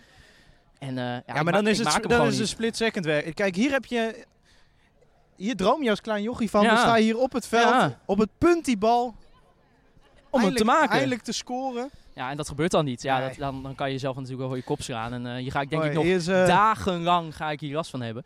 En, 0.80 0.98
eh, 0.98 1.04
ja, 1.04 1.22
Ja, 1.26 1.34
maar 1.34 1.44
ma- 1.44 1.52
dan 1.52 1.68
is 1.68 1.78
het, 1.78 2.04
dan 2.08 2.22
is 2.22 2.32
het 2.32 2.40
niet. 2.40 2.48
split 2.48 2.78
second 2.78 3.06
werk. 3.06 3.36
Kijk, 3.36 3.56
hier 3.56 3.72
heb 3.72 3.86
je... 3.86 4.26
Hier 5.36 5.56
droom 5.56 5.84
je 5.84 5.90
als 5.90 6.02
klein 6.02 6.24
jochie 6.24 6.50
van. 6.50 6.64
Dan 6.64 6.78
sta 6.78 6.96
je 6.96 7.04
hier 7.04 7.18
op 7.18 7.32
het 7.32 7.48
veld. 7.48 7.94
Op 8.06 8.18
het 8.18 8.30
punt 8.38 8.66
die 8.66 8.78
bal. 8.78 9.16
Om 10.30 10.42
hem 10.42 10.56
te 10.56 10.66
maken. 10.66 10.90
Eindelijk 10.90 11.22
te 11.22 11.32
scoren. 11.32 11.90
Ja, 12.16 12.30
en 12.30 12.38
dat 12.38 12.48
gebeurt 12.48 12.72
dan 12.72 12.86
niet. 12.86 13.02
Ja, 13.02 13.18
Nee. 13.20 13.28
dat, 13.28 13.38
dan, 13.38 13.64
dan 13.64 13.76
kan 13.76 13.88
je 13.88 13.94
jezelf 13.94 14.14
natuurlijk 14.14 14.40
wel 14.42 14.48
voor 14.50 14.58
je 14.58 14.64
kop 14.64 14.82
slaan. 14.82 15.14
En 15.14 15.26
eh 15.28 15.36
hier 15.36 15.52
ga 15.52 15.62
ik 15.62 15.70
denk 15.70 15.84
ik 15.84 15.94
nog 15.94 16.04
is, 16.04 16.28
eh, 16.28 16.48
dagenlang 16.48 17.36
ga 17.36 17.52
ik 17.52 17.60
hier 17.60 17.74
last 17.76 17.90
van 17.90 18.02
hebben. 18.02 18.26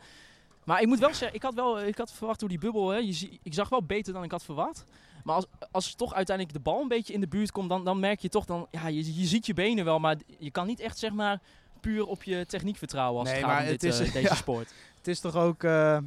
Maar 0.63 0.81
ik 0.81 0.87
moet 0.87 0.99
wel 0.99 1.13
zeggen, 1.13 1.33
ik 1.35 1.41
had 1.43 1.53
wel 1.53 1.81
ik 1.81 1.97
had 1.97 2.11
verwacht 2.11 2.39
hoe 2.39 2.49
die 2.49 2.59
bubbel, 2.59 2.89
hè, 2.89 2.97
je 2.97 3.39
ik 3.43 3.53
zag 3.53 3.69
wel 3.69 3.83
beter 3.83 4.13
dan 4.13 4.23
ik 4.23 4.31
had 4.31 4.43
verwacht. 4.43 4.83
Maar 5.23 5.35
als, 5.35 5.45
als 5.71 5.95
toch 5.95 6.13
uiteindelijk 6.13 6.57
de 6.57 6.63
bal 6.63 6.81
een 6.81 6.87
beetje 6.87 7.13
in 7.13 7.19
de 7.19 7.27
buurt 7.27 7.51
komt, 7.51 7.69
dan, 7.69 7.85
dan 7.85 7.99
merk 7.99 8.19
je 8.19 8.29
toch, 8.29 8.45
dan, 8.45 8.67
ja, 8.71 8.87
je, 8.87 9.19
je 9.19 9.25
ziet 9.25 9.45
je 9.45 9.53
benen 9.53 9.85
wel, 9.85 9.99
maar 9.99 10.15
je 10.39 10.51
kan 10.51 10.67
niet 10.67 10.79
echt 10.79 10.97
zeg 10.97 11.11
maar 11.11 11.39
puur 11.81 12.05
op 12.05 12.23
je 12.23 12.45
techniek 12.45 12.77
vertrouwen 12.77 13.19
als 13.19 13.29
Nee, 13.29 13.37
het 13.37 13.45
gaat 13.45 13.53
maar 13.53 13.63
om 13.65 13.71
het 13.71 13.79
dit, 13.81 13.93
is- 13.93 13.99
eh, 13.99 14.13
deze 14.21 14.27
ja. 14.27 14.35
sport. 14.35 14.73
Het 14.97 15.07
is 15.07 15.19
toch 15.19 15.35
ook... 15.35 15.63
eh, 15.63 15.97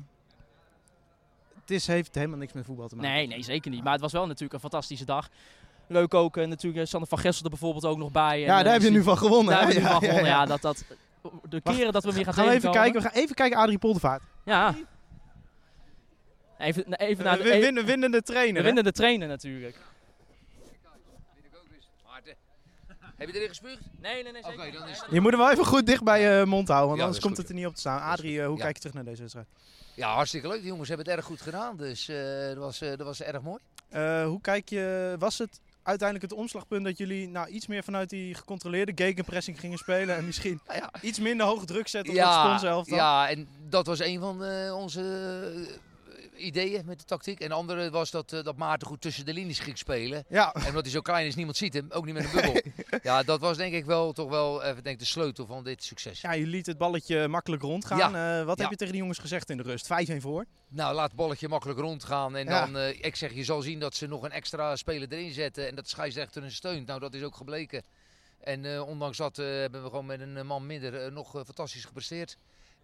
het 1.61 1.71
is, 1.71 1.87
heeft 1.87 2.15
helemaal 2.15 2.39
niks 2.39 2.53
met 2.53 2.65
voetbal 2.65 2.89
te 2.89 2.97
maken. 2.97 3.11
Nee, 3.11 3.27
nee, 3.27 3.43
zeker 3.43 3.71
niet. 3.71 3.83
Maar 3.83 3.93
het 3.93 4.01
was 4.01 4.13
wel 4.13 4.27
natuurlijk 4.27 4.53
een 4.53 4.61
fantastische 4.61 5.05
dag. 5.05 5.29
Leuk 5.87 6.15
ook 6.15 6.37
eh, 6.37 6.47
natuurlijk 6.47 6.87
Sander 6.87 7.09
van 7.09 7.19
Gessel 7.19 7.45
er 7.45 7.51
bijvoorbeeld 7.51 7.85
ook 7.85 7.99
nog 7.99 8.11
bij. 8.13 8.35
En, 8.35 8.41
Ja, 8.41 8.63
daar 8.63 8.73
heb 8.73 8.83
je 8.83 8.91
nu 8.91 9.03
van 9.03 9.19
gewonnen. 9.19 9.53
Daar 9.55 9.67
hè? 9.67 9.73
hebben 9.73 9.83
we 9.83 9.89
nu 9.89 9.95
van 9.95 10.01
Ja, 10.03 10.07
gewonnen. 10.09 10.31
ja, 10.31 10.37
Ja, 10.37 10.41
ja. 10.43 10.47
dat, 10.47 10.61
dat, 10.63 10.85
de 11.49 11.61
Wacht, 11.63 11.77
keren 11.77 11.93
dat 11.93 12.05
we 12.05 12.13
weer 12.13 12.25
gaan 12.25 12.35
Gaan 12.35 12.47
we 12.47 12.51
even 12.53 12.71
kijken. 12.71 13.03
We 13.03 13.09
gaan 13.09 13.17
even 13.23 13.35
kijken 13.35 13.59
Adrie 13.59 13.79
Poldervaart. 13.79 14.23
Ja. 14.45 14.75
Even, 16.59 16.95
even 16.95 17.25
naar 17.25 17.37
de, 17.37 17.45
even- 17.45 17.61
winnen, 17.61 17.85
winnende 17.85 18.23
trainer. 18.23 18.55
de 18.61 18.63
winnende 18.63 18.93
trainer 18.93 19.29
natuurlijk. 19.29 19.77
Maarten, 22.07 22.35
heb 23.17 23.29
je 23.29 23.35
erin 23.35 23.49
gespuugd? 23.49 23.81
Nee, 24.01 24.23
nee, 24.23 24.33
nee. 24.33 24.43
Oké, 24.45 24.71
dan 24.73 24.89
is 24.89 24.99
het... 25.01 25.07
Je 25.11 25.21
moet 25.21 25.31
hem 25.31 25.41
wel 25.41 25.51
even 25.51 25.65
goed 25.67 25.87
dicht 25.87 26.03
bij 26.05 26.21
je 26.21 26.45
mond 26.47 26.69
houden, 26.69 26.87
want 26.89 26.99
Ja, 27.01 27.05
anders 27.07 27.25
komt 27.25 27.37
het 27.37 27.49
er 27.49 27.55
niet 27.55 27.67
op 27.67 27.75
te 27.75 27.81
staan. 27.81 28.01
Adrie, 28.01 28.41
eh, 28.41 28.47
hoe 28.47 28.57
Ja. 28.57 28.63
kijk 28.63 28.75
je 28.75 28.81
terug 28.81 28.95
naar 28.95 29.05
deze 29.05 29.21
wedstrijd? 29.21 29.47
Ja, 29.95 30.15
hartstikke 30.15 30.49
leuk. 30.49 30.59
Die 30.61 30.67
jongens 30.69 30.89
hebben 30.89 31.07
het 31.07 31.17
erg 31.17 31.25
goed 31.27 31.41
gedaan. 31.41 31.77
Dus 31.77 32.09
eh, 32.09 32.17
dat, 32.47 32.57
was, 32.57 32.81
eh, 32.81 32.89
dat 32.89 33.07
was 33.07 33.23
erg 33.23 33.43
mooi. 33.43 33.61
Eh, 33.89 34.25
hoe 34.27 34.41
kijk 34.41 34.69
je, 34.69 35.17
was 35.19 35.39
het 35.39 35.61
uiteindelijk 35.83 36.31
het 36.31 36.41
omslagpunt 36.41 36.85
dat 36.85 36.99
jullie 36.99 37.29
nou, 37.29 37.49
iets 37.49 37.67
meer 37.67 37.85
vanuit 37.85 38.11
die 38.11 38.35
gecontroleerde 38.35 38.93
gegenpressing 38.95 39.61
gingen 39.61 39.79
spelen 39.79 40.17
en 40.17 40.25
misschien 40.27 40.61
Nou 40.67 40.79
ja, 40.79 40.91
iets 41.01 41.19
minder 41.19 41.47
hoog 41.47 41.65
druk 41.65 41.89
zetten 41.89 42.15
op 42.15 42.21
het 42.21 42.33
sponsorelftal? 42.35 42.97
ja, 42.97 43.29
en 43.29 43.49
dat 43.69 43.87
was 43.87 43.99
een 44.01 44.21
van 44.21 44.45
eh, 44.45 44.77
onze 44.77 45.01
eh, 45.69 45.73
ideeën 46.37 46.85
met 46.87 46.99
de 46.99 47.05
tactiek. 47.05 47.41
En 47.41 47.49
de 47.49 47.55
andere 47.55 47.91
was 47.91 48.11
dat, 48.11 48.33
eh, 48.33 48.43
dat 48.43 48.57
Maarten 48.57 48.87
goed 48.87 49.01
tussen 49.01 49.25
de 49.25 49.33
linies 49.33 49.59
ging 49.59 49.79
spelen. 49.79 50.25
Ja. 50.29 50.53
En 50.53 50.67
omdat 50.69 50.83
hij 50.83 50.91
zo 50.93 51.01
klein 51.01 51.27
is, 51.27 51.35
niemand 51.35 51.57
ziet 51.57 51.75
hem. 51.75 51.87
Ook 51.91 52.05
niet 52.05 52.15
met 52.15 52.25
een 52.25 52.31
bubbel. 52.31 52.61
Ja, 53.03 53.23
dat 53.23 53.41
was 53.41 53.57
denk 53.57 53.75
ik 53.75 53.85
wel 53.85 54.13
toch 54.13 54.29
wel 54.31 54.63
even 54.63 54.75
denk, 54.83 54.87
ik, 54.95 54.99
de 54.99 55.05
sleutel 55.05 55.47
van 55.47 55.65
dit 55.65 55.83
succes. 55.85 56.21
Ja, 56.21 56.33
je 56.33 56.47
liet 56.47 56.67
het 56.67 56.79
balletje 56.79 57.29
makkelijk 57.29 57.63
rondgaan. 57.63 57.99
Ja. 57.99 58.39
Eh, 58.41 58.45
wat 58.47 58.57
Ja. 58.57 58.63
heb 58.63 58.71
je 58.73 58.77
tegen 58.77 58.93
die 58.93 59.01
jongens 59.03 59.19
gezegd 59.19 59.51
in 59.51 59.57
de 59.57 59.63
rust? 59.63 59.87
5-1 59.87 60.21
voor. 60.21 60.45
Nou, 60.69 60.95
laat 60.95 61.07
het 61.09 61.17
balletje 61.17 61.49
makkelijk 61.49 61.79
rondgaan. 61.79 62.37
En 62.37 62.47
dan, 62.47 62.77
eh, 62.77 62.89
ik 63.05 63.17
zeg, 63.17 63.33
je 63.35 63.45
zal 63.45 63.63
zien 63.63 63.79
dat 63.79 63.95
ze 63.95 64.07
nog 64.07 64.23
een 64.23 64.33
extra 64.33 64.77
speler 64.77 65.09
erin 65.13 65.33
zetten. 65.33 65.69
En 65.69 65.75
dat 65.75 65.89
scheidsrechter 65.89 66.43
hun 66.43 66.53
steunt. 66.53 66.87
Nou, 66.87 67.01
dat 67.01 67.15
is 67.15 67.23
ook 67.23 67.37
gebleken. 67.37 67.83
En 68.41 68.65
eh, 68.75 68.89
ondanks 68.89 69.17
dat 69.17 69.39
eh, 69.39 69.47
hebben 69.47 69.83
we 69.83 69.89
gewoon 69.89 70.07
met 70.07 70.21
een 70.21 70.37
eh, 70.37 70.43
man 70.45 70.67
minder 70.67 70.95
eh, 71.05 71.11
nog 71.13 71.35
eh, 71.37 71.45
fantastisch 71.45 71.85
gepresteerd. 71.85 72.37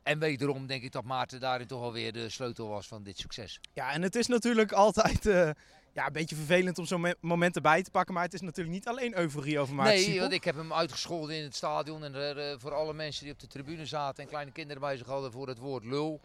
En 0.03 0.19
wederom 0.19 0.67
denk 0.67 0.83
ik 0.83 0.93
dat 0.93 1.05
Maarten 1.05 1.41
daarin 1.41 1.67
toch 1.67 1.83
alweer 1.83 2.13
de 2.13 2.29
sleutel 2.29 2.69
was 2.69 2.87
van 2.87 3.03
dit 3.03 3.19
succes. 3.19 3.61
Ja, 3.73 3.93
en 3.93 4.03
het 4.03 4.15
is 4.15 4.27
natuurlijk 4.27 4.73
altijd 4.73 5.27
eh, 5.27 5.51
ja, 5.93 6.07
een 6.07 6.13
beetje 6.13 6.37
vervelend 6.37 6.79
om 6.79 6.87
zo'n 6.87 7.01
me- 7.01 7.17
moment 7.21 7.57
erbij 7.57 7.83
te 7.83 7.91
pakken. 7.91 8.15
Maar 8.15 8.25
het 8.25 8.35
is 8.35 8.41
natuurlijk 8.41 8.75
niet 8.75 8.89
alleen 8.89 9.19
euforie 9.19 9.59
over 9.59 9.75
Maarten 9.75 9.95
nee, 9.95 10.03
Siepel. 10.05 10.21
want 10.21 10.33
ik 10.33 10.45
heb 10.45 10.57
hem 10.57 10.73
uitgescholden 10.73 11.37
in 11.37 11.43
het 11.43 11.55
stadion. 11.57 12.05
En 12.05 12.15
er, 12.15 12.39
eh, 12.39 12.55
voor 12.59 12.75
alle 12.75 12.95
mensen 12.95 13.25
die 13.25 13.33
op 13.33 13.39
de 13.41 13.47
tribune 13.47 13.87
zaten 13.87 14.23
en 14.23 14.29
kleine 14.31 14.53
kinderen 14.53 14.83
bij 14.83 14.97
zich 14.97 15.07
hadden 15.07 15.33
voor 15.33 15.49
het 15.49 15.59
woord 15.59 15.85
lul. 15.85 16.21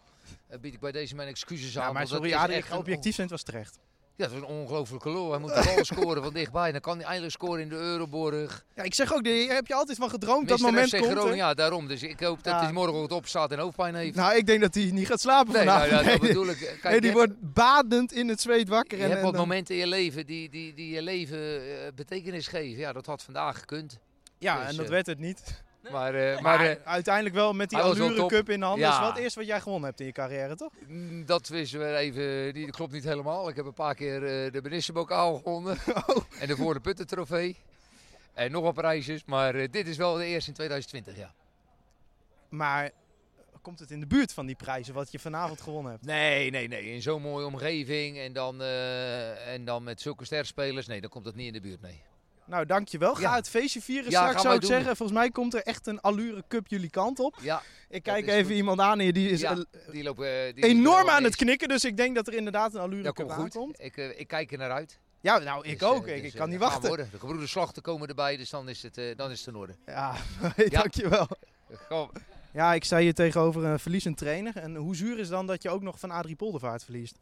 eh, 0.47 0.59
bied 0.59 0.73
ik 0.73 0.79
bij 0.79 0.91
deze 0.91 1.15
mijn 1.15 1.27
excuses 1.27 1.77
aan. 1.77 1.85
Ja, 1.88 1.91
maar 1.91 2.07
sorry, 2.07 2.33
Adrie, 2.33 2.75
objectief 2.77 3.15
zijn 3.15 3.27
het 3.27 3.35
was 3.35 3.43
terecht. 3.43 3.79
Ja, 4.17 4.23
dat 4.25 4.32
is 4.36 4.38
een 4.41 4.45
ongelofelijke 4.45 5.10
lul. 5.12 5.30
Hij 5.32 5.39
moet 5.39 5.54
de 5.56 5.71
bal 5.75 5.86
scoren 5.86 6.23
van 6.23 6.34
dichtbij. 6.34 6.71
Dan 6.71 6.82
kan 6.82 6.95
hij 6.97 7.06
eindelijk 7.06 7.34
scoren 7.34 7.62
in 7.62 7.69
de 7.69 7.75
Euroborg. 7.75 8.65
Ja, 8.75 8.84
ik 8.84 8.93
zeg 8.93 9.13
ook, 9.13 9.23
daar 9.23 9.34
heb 9.34 9.67
je 9.67 9.73
altijd 9.73 9.97
van 9.97 10.10
gedroomd 10.10 10.47
dat 10.47 10.60
moment 10.60 10.89
FC 10.89 10.97
komt. 10.97 11.12
Groningen, 11.12 11.36
ja, 11.36 11.54
daarom. 11.54 11.88
Dus 11.88 12.04
ik 12.04 12.19
hoop 12.19 12.43
dat 12.43 12.54
Ja. 12.54 12.63
hij 12.63 12.71
morgen 12.71 13.10
opstaat 13.15 13.51
en 13.51 13.60
hoofdpijn 13.60 13.95
heeft. 13.95 14.15
Nou, 14.15 14.36
ik 14.38 14.45
denk 14.45 14.62
dat 14.62 14.73
hij 14.73 14.89
niet 14.91 15.08
gaat 15.08 15.19
slapen 15.21 15.54
nee, 15.54 15.62
vanavond. 15.63 15.91
nou, 15.91 16.04
ja, 16.04 16.10
dat 16.12 16.19
bedoel 16.28 16.47
ik. 16.47 16.58
Kijk, 16.58 16.84
nee, 16.84 17.01
die 17.01 17.10
hebt- 17.12 17.13
wordt 17.25 17.54
badend 17.54 18.13
in 18.13 18.28
het 18.30 18.41
zweet 18.41 18.69
wakker. 18.69 18.97
Je 18.97 19.04
en, 19.04 19.10
hebt 19.10 19.21
wat 19.21 19.36
momenten 19.36 19.75
in 19.75 19.82
je 19.82 19.88
leven 19.88 20.25
die, 20.25 20.49
die, 20.49 20.73
die 20.73 20.89
je 20.93 21.01
leven 21.01 21.38
eh, 21.62 21.88
betekenis 21.95 22.47
geven. 22.47 22.78
Ja, 22.80 22.93
dat 22.93 23.06
had 23.06 23.23
vandaag 23.23 23.60
gekund. 23.60 23.99
Ja, 24.38 24.60
Dus, 24.60 24.69
en 24.69 24.75
dat 24.75 24.86
eh, 24.86 24.91
werd 24.91 25.06
het 25.06 25.19
niet. 25.19 25.63
Maar, 25.91 26.15
eh, 26.15 26.33
Maar, 26.33 26.41
maar 26.57 26.69
eh, 26.69 26.75
uiteindelijk 26.87 27.35
wel 27.35 27.53
met 27.53 27.69
die 27.69 27.79
Allure. 27.79 28.25
Cup 28.25 28.49
in 28.49 28.59
de 28.59 28.65
hand. 28.65 28.79
Dat 28.79 28.89
is 28.89 28.95
Ja. 28.95 29.01
wel 29.01 29.11
het 29.11 29.19
eerste 29.19 29.39
wat 29.39 29.47
jij 29.47 29.61
gewonnen 29.61 29.87
hebt 29.87 29.99
in 29.99 30.05
je 30.05 30.11
carrière, 30.11 30.55
toch? 30.55 30.71
mm, 30.87 31.25
dat 31.25 31.47
wisten 31.47 31.79
we 31.79 31.95
even, 31.95 32.53
die 32.53 32.69
klopt 32.69 32.91
niet 32.91 33.03
helemaal. 33.03 33.49
Ik 33.49 33.55
heb 33.55 33.65
een 33.65 33.73
paar 33.73 33.95
keer 33.95 34.15
eh, 34.45 34.51
de 34.51 34.61
Benissenbokaal 34.61 35.35
gewonnen. 35.37 35.77
En 36.39 36.47
de 36.47 36.55
Voor 36.55 36.73
de 36.73 36.79
Putten 36.79 37.07
trofee. 37.07 37.55
En 38.33 38.51
nog 38.51 38.63
wat 38.63 38.73
prijsjes, 38.73 39.25
maar 39.25 39.53
dit 39.71 39.87
is 39.87 39.97
wel 39.97 40.13
de 40.15 40.25
eerste 40.25 40.49
in 40.49 40.55
2020, 40.55 41.17
ja. 41.17 41.33
Maar 42.49 42.91
komt 43.61 43.79
het 43.79 43.91
in 43.91 43.99
de 43.99 44.05
buurt 44.07 44.33
van 44.33 44.45
die 44.45 44.55
prijzen 44.55 44.93
wat 44.93 45.11
je 45.11 45.19
vanavond 45.19 45.61
gewonnen 45.61 45.91
hebt? 45.91 46.05
Nee, 46.05 46.49
nee, 46.51 46.67
nee. 46.67 46.91
In 46.93 47.01
zo'n 47.01 47.21
mooie 47.21 47.45
omgeving 47.45 48.17
en 48.17 48.33
dan, 48.33 48.61
en 48.61 49.65
dan 49.65 49.83
met 49.83 50.01
zulke 50.01 50.25
sterspelers, 50.25 50.87
nee, 50.87 51.01
dan 51.01 51.09
komt 51.09 51.25
dat 51.25 51.35
niet 51.35 51.47
in 51.47 51.53
de 51.53 51.61
buurt, 51.61 51.81
nee. 51.81 52.01
Nou, 52.47 52.65
dankjewel. 52.65 53.15
Ga 53.15 53.21
Ja. 53.21 53.36
het 53.36 53.49
feestje 53.49 53.81
vieren 53.81 54.12
Ja, 54.12 54.19
straks, 54.21 54.41
zou 54.41 54.55
ik 54.55 54.62
doen. 54.62 54.69
zeggen. 54.69 54.95
Volgens 54.95 55.17
mij 55.17 55.29
komt 55.29 55.53
er 55.53 55.62
echt 55.62 55.88
een 55.88 56.01
Allure 56.01 56.43
Cup 56.47 56.67
jullie 56.67 56.89
kant 56.89 57.19
op. 57.19 57.36
Ja, 57.41 57.62
Ik 57.89 58.03
kijk 58.03 58.27
even 58.27 58.45
goed. 58.45 58.53
iemand 58.55 58.79
aan 58.79 58.99
hier, 58.99 59.13
die 59.13 59.29
is 59.29 59.39
ja 59.41 59.51
eh, 59.51 59.91
die 59.91 60.03
lopen... 60.03 60.55
Die 60.55 60.63
enorm 60.63 61.10
aan 61.10 61.23
het 61.23 61.36
knikken. 61.36 61.67
Dus 61.67 61.84
ik 61.86 61.97
denk 61.97 62.15
dat 62.15 62.27
er 62.27 62.34
inderdaad 62.34 62.73
een 62.73 62.81
Allure 62.81 63.03
Cup 63.03 63.15
komt 63.15 63.31
goed. 63.31 63.41
aankomt. 63.43 63.79
Ik, 63.81 63.97
eh, 63.97 64.19
ik 64.19 64.27
kijk 64.27 64.51
er 64.51 64.58
naar 64.58 64.71
uit. 64.71 64.99
Ja, 65.21 65.38
nou, 65.39 65.67
ik 65.67 65.79
Dus, 65.79 65.88
ook. 65.88 66.08
eh, 66.08 66.15
ik, 66.15 66.21
dus, 66.21 66.31
ik 66.31 66.38
kan 66.38 66.45
eh, 66.45 66.51
niet 66.51 66.62
wachten. 66.62 66.88
worden. 66.88 67.08
De 67.12 67.19
gebroeders 67.19 67.51
slachten 67.51 67.81
komen 67.81 68.08
erbij, 68.08 68.38
dus 68.38 68.49
dan 68.49 68.69
is 68.69 68.81
het, 68.84 68.97
eh, 68.97 69.15
dan 69.15 69.31
is 69.31 69.39
het 69.39 69.47
in 69.47 69.55
orde. 69.55 69.75
Ja, 69.86 70.15
dankjewel. 70.69 71.27
Ja, 72.53 72.73
ik 72.73 72.84
sta 72.84 72.97
hier 72.97 73.13
tegenover 73.13 73.63
een 73.63 73.79
verliezend 73.79 74.17
trainer. 74.17 74.58
En 74.58 74.75
hoe 74.75 74.95
zuur 74.95 75.19
is 75.19 75.27
dan 75.27 75.47
dat 75.47 75.62
je 75.63 75.69
ook 75.69 75.81
nog 75.81 75.99
van 75.99 76.12
Adrie 76.12 76.36
Poldervaart 76.36 76.84
verliest? 76.84 77.19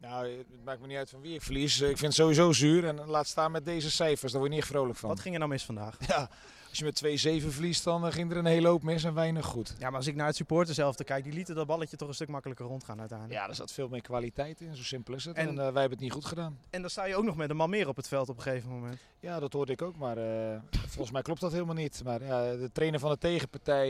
Nou, 0.00 0.28
het 0.36 0.46
maakt 0.64 0.80
me 0.80 0.86
niet 0.86 0.96
uit 0.96 1.10
van 1.10 1.20
wie 1.20 1.34
ik 1.34 1.42
verlies. 1.42 1.80
Ik 1.80 1.86
vind 1.86 2.00
het 2.00 2.14
sowieso 2.14 2.52
zuur. 2.52 2.86
En 2.86 3.06
laat 3.06 3.26
staan 3.26 3.50
met 3.50 3.64
deze 3.64 3.90
cijfers, 3.90 4.32
daar 4.32 4.40
word 4.40 4.52
je 4.52 4.58
niet 4.58 4.68
vrolijk 4.68 4.98
van. 4.98 5.08
Wat 5.08 5.20
ging 5.20 5.32
er 5.34 5.38
nou 5.40 5.50
mis 5.52 5.64
vandaag? 5.64 5.96
Ja, 6.08 6.28
als 6.68 6.78
je 6.78 6.84
met 6.84 7.42
2-7 7.42 7.46
verliest, 7.48 7.84
dan 7.84 8.06
eh, 8.06 8.12
ging 8.12 8.30
er 8.30 8.36
een 8.36 8.44
hele 8.46 8.68
hoop 8.68 8.82
mis 8.82 9.04
en 9.04 9.14
weinig 9.14 9.46
goed. 9.46 9.74
Ja, 9.78 9.86
maar 9.88 9.96
als 9.96 10.06
ik 10.06 10.14
naar 10.14 10.26
het 10.26 10.36
supporter 10.36 10.74
zelf 10.74 10.96
te 10.96 11.04
kijk, 11.04 11.24
die 11.24 11.32
lieten 11.32 11.54
dat 11.54 11.66
balletje 11.66 11.96
toch 11.96 12.08
een 12.08 12.14
stuk 12.14 12.28
makkelijker 12.28 12.66
rondgaan 12.66 12.98
uiteindelijk. 13.00 13.40
Ja, 13.40 13.48
er 13.48 13.54
zat 13.54 13.72
veel 13.72 13.88
meer 13.88 14.00
kwaliteit 14.02 14.60
in, 14.60 14.76
zo 14.76 14.82
simpel 14.82 15.14
is 15.14 15.24
het. 15.24 15.36
En- 15.36 15.48
En, 15.48 15.50
eh, 15.50 15.56
wij 15.56 15.64
hebben 15.64 15.90
het 15.90 16.00
niet 16.00 16.12
goed 16.12 16.24
gedaan. 16.24 16.58
En 16.70 16.80
dan 16.80 16.90
sta 16.90 17.04
je 17.04 17.16
ook 17.16 17.24
nog 17.24 17.36
met 17.36 17.50
een 17.50 17.56
man 17.56 17.70
meer 17.70 17.88
op 17.88 17.96
het 17.96 18.08
veld 18.08 18.28
op 18.28 18.36
een 18.36 18.42
gegeven 18.42 18.70
moment. 18.70 18.98
Ja, 19.20 19.40
dat 19.40 19.52
hoorde 19.52 19.72
ik 19.72 19.82
ook, 19.82 19.96
maar 19.96 20.16
eh, 20.16 20.60
volgens 20.86 21.10
mij 21.10 21.22
klopt 21.22 21.40
dat 21.40 21.52
helemaal 21.52 21.74
niet. 21.74 22.00
Maar 22.04 22.24
ja, 22.24 22.56
de 22.56 22.70
trainer 22.72 23.00
van 23.00 23.10
de 23.10 23.18
tegenpartij, 23.18 23.88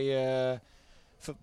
eh, 0.53 0.59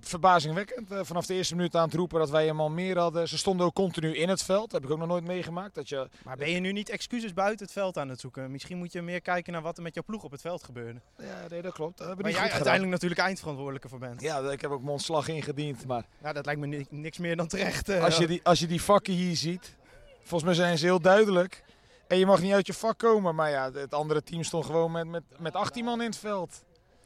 verbazingwekkend. 0.01 0.91
eh, 0.91 0.99
vanaf 1.03 1.27
de 1.27 1.35
eerste 1.35 1.55
minuut 1.57 1.77
aan 1.77 1.85
het 1.85 1.95
roepen 1.95 2.19
dat 2.19 2.31
wij 2.31 2.49
een 2.49 2.57
man 2.57 2.75
meer 2.75 2.99
hadden. 2.99 3.29
Ze 3.29 3.39
stonden 3.39 3.67
ook 3.67 3.75
continu 3.75 4.17
in 4.17 4.29
het 4.29 4.43
veld, 4.43 4.71
dat 4.71 4.73
heb 4.73 4.85
ik 4.85 4.91
ook 4.91 4.99
nog 4.99 5.09
nooit 5.09 5.25
meegemaakt. 5.25 5.75
Dat 5.75 5.89
je, 5.89 6.09
Maar 6.25 6.37
ben 6.37 6.51
je 6.51 6.61
nu 6.61 6.73
niet 6.73 6.89
excuses 6.89 7.33
buiten 7.33 7.65
het 7.67 7.75
veld 7.75 7.99
aan 7.99 8.09
het 8.09 8.21
zoeken? 8.21 8.51
Misschien 8.51 8.79
moet 8.79 8.93
je 8.93 9.03
meer 9.03 9.21
kijken 9.21 9.53
naar 9.53 9.63
wat 9.63 9.77
er 9.77 9.83
met 9.83 9.95
jouw 9.95 10.03
ploeg 10.07 10.23
op 10.25 10.31
het 10.31 10.41
veld 10.41 10.65
gebeurde. 10.65 11.01
ja, 11.19 11.47
nee, 11.49 11.63
dat 11.63 11.73
klopt. 11.73 11.99
Dat 11.99 12.07
Waar 12.07 12.17
niet 12.17 12.35
jij 12.35 12.51
uiteindelijk 12.51 12.93
natuurlijk 12.93 13.21
eindverantwoordelijke 13.21 13.89
voor 13.89 13.99
bent. 13.99 14.21
Ja, 14.21 14.39
ik 14.51 14.61
heb 14.61 14.71
ook 14.71 14.81
mijn 14.81 14.93
ontslag 14.93 15.29
ingediend, 15.29 15.87
maar... 15.87 16.05
Ja, 16.23 16.33
dat 16.33 16.45
lijkt 16.47 16.61
me 16.61 16.67
ni- 16.67 16.87
niks 16.91 17.19
meer 17.19 17.37
dan 17.37 17.47
terecht. 17.47 17.89
eh. 17.89 18.03
Als 18.05 18.17
je, 18.17 18.27
die, 18.27 18.41
als 18.43 18.59
je 18.59 18.67
die 18.67 18.83
vakken 18.83 19.13
hier 19.13 19.37
ziet, 19.37 19.77
volgens 20.19 20.43
mij 20.43 20.55
zijn 20.55 20.79
ze 20.79 20.85
heel 20.85 21.01
duidelijk. 21.01 21.65
En 22.09 22.19
je 22.19 22.27
mag 22.27 22.41
niet 22.41 22.53
uit 22.53 22.67
je 22.67 22.73
vak 22.75 22.99
komen. 22.99 23.35
Maar 23.35 23.51
ja, 23.51 23.73
het 23.73 23.95
andere 23.95 24.23
team 24.23 24.43
stond 24.43 24.65
gewoon 24.65 24.93
met, 24.93 25.07
met, 25.07 25.23
met 25.39 25.55
18 25.55 25.85
man 25.85 26.01
in 26.01 26.07
het 26.07 26.19
veld. 26.19 26.65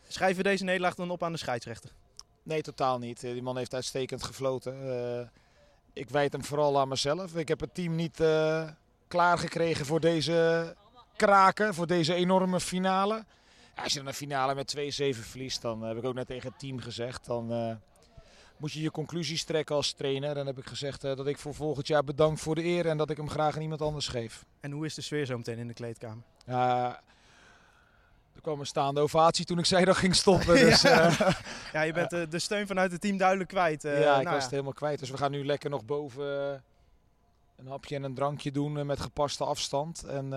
Schrijven 0.08 0.36
we 0.42 0.48
deze 0.48 0.64
nederlaag 0.64 0.94
dan 0.94 1.10
op 1.10 1.22
aan 1.22 1.32
de 1.32 1.38
scheidsrechter? 1.38 1.90
Nee, 2.42 2.62
totaal 2.62 2.98
niet. 2.98 3.24
Eh, 3.24 3.32
Die 3.32 3.42
man 3.42 3.56
heeft 3.56 3.74
uitstekend 3.74 4.22
gefloten. 4.22 4.74
Eh, 5.20 5.26
ik 5.92 6.10
wijd 6.10 6.32
hem 6.32 6.44
vooral 6.44 6.78
aan 6.80 6.88
mezelf. 6.88 7.36
Ik 7.36 7.48
heb 7.48 7.60
het 7.60 7.74
team 7.74 7.94
niet 7.94 8.20
eh, 8.20 8.68
klaargekregen 9.08 9.86
voor 9.86 10.00
deze 10.00 10.76
kraken, 11.16 11.74
voor 11.74 11.86
deze 11.86 12.14
enorme 12.14 12.60
finale. 12.60 13.24
Ja, 13.76 13.82
als 13.82 13.92
je 13.92 13.98
dan 13.98 14.08
een 14.08 14.14
finale 14.14 14.54
met 14.54 14.68
2-7 14.76 15.22
verliest, 15.22 15.62
dan 15.62 15.82
heb 15.82 15.96
ik 15.96 16.04
ook 16.04 16.14
net 16.14 16.26
tegen 16.26 16.48
het 16.48 16.58
team 16.58 16.78
gezegd. 16.78 17.26
Dan 17.26 17.78
moet 18.56 18.72
je 18.72 18.80
je 18.82 18.90
conclusies 18.90 19.44
trekken 19.44 19.74
als 19.74 19.92
trainer. 19.92 20.34
Dan 20.34 20.46
heb 20.46 20.58
ik 20.58 20.66
gezegd 20.66 21.00
dat 21.00 21.26
ik 21.26 21.38
voor 21.38 21.54
volgend 21.54 21.86
jaar 21.86 22.04
bedank 22.04 22.38
voor 22.38 22.54
de 22.54 22.64
eer 22.64 22.86
en 22.86 22.96
dat 22.96 23.10
ik 23.10 23.16
hem 23.16 23.30
graag 23.30 23.56
aan 23.56 23.62
iemand 23.62 23.82
anders 23.82 24.08
geef. 24.08 24.44
En 24.60 24.70
hoe 24.70 24.84
is 24.86 24.94
de 24.94 25.02
sfeer 25.02 25.26
zo 25.26 25.36
meteen 25.36 25.58
in 25.58 25.66
de 25.66 25.74
kleedkamer? 25.74 26.22
Er 28.40 28.46
kwam 28.46 28.60
een 28.60 28.66
staande 28.66 29.00
ovatie 29.00 29.44
toen 29.44 29.58
ik 29.58 29.64
zei 29.64 29.84
dat 29.84 29.96
ging 29.96 30.14
stoppen. 30.14 30.54
Dus, 30.66 30.82
ja. 30.82 31.00
eh, 31.00 31.30
ja, 31.72 31.82
je 31.82 31.92
bent 31.92 32.12
eh, 32.12 32.22
de 32.28 32.38
steun 32.38 32.66
vanuit 32.66 32.92
het 32.92 33.00
team 33.00 33.16
duidelijk 33.16 33.48
kwijt. 33.48 33.84
eh, 33.84 34.00
ja, 34.00 34.16
ik 34.16 34.22
nou 34.22 34.34
was 34.34 34.42
het 34.42 34.50
helemaal 34.50 34.72
kwijt. 34.72 34.98
Dus 34.98 35.10
we 35.10 35.16
gaan 35.16 35.30
nu 35.30 35.44
lekker 35.44 35.70
nog 35.70 35.84
boven 35.84 36.62
een 37.56 37.66
hapje 37.66 37.96
en 37.96 38.02
een 38.02 38.14
drankje 38.14 38.50
doen 38.50 38.86
met 38.86 39.00
gepaste 39.00 39.44
afstand. 39.44 40.04
En, 40.04 40.32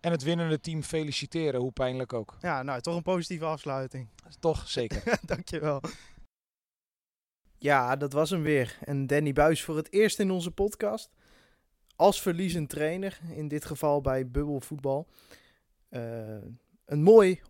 en 0.00 0.10
het 0.10 0.22
winnende 0.22 0.60
team 0.60 0.82
feliciteren, 0.82 1.60
hoe 1.60 1.72
pijnlijk 1.72 2.12
ook. 2.12 2.36
Ja, 2.40 2.62
nou, 2.62 2.80
toch 2.80 2.96
een 2.96 3.02
positieve 3.02 3.44
afsluiting. 3.44 4.08
Toch, 4.40 4.68
zeker. 4.68 5.18
Dankjewel. 5.26 5.80
Ja, 7.58 7.96
dat 7.96 8.12
was 8.12 8.30
hem 8.30 8.42
weer. 8.42 8.78
En 8.80 9.06
Danny 9.06 9.32
Buis 9.32 9.64
voor 9.64 9.76
het 9.76 9.92
eerst 9.92 10.18
in 10.18 10.30
onze 10.30 10.50
podcast. 10.50 11.10
Als 11.96 12.22
verliezend 12.22 12.68
trainer, 12.68 13.18
in 13.30 13.48
dit 13.48 13.64
geval 13.64 14.00
bij 14.00 14.28
Bubbel 14.28 14.60
Voetbal. 14.60 15.06
Een 16.88 17.02
mooi, 17.02 17.40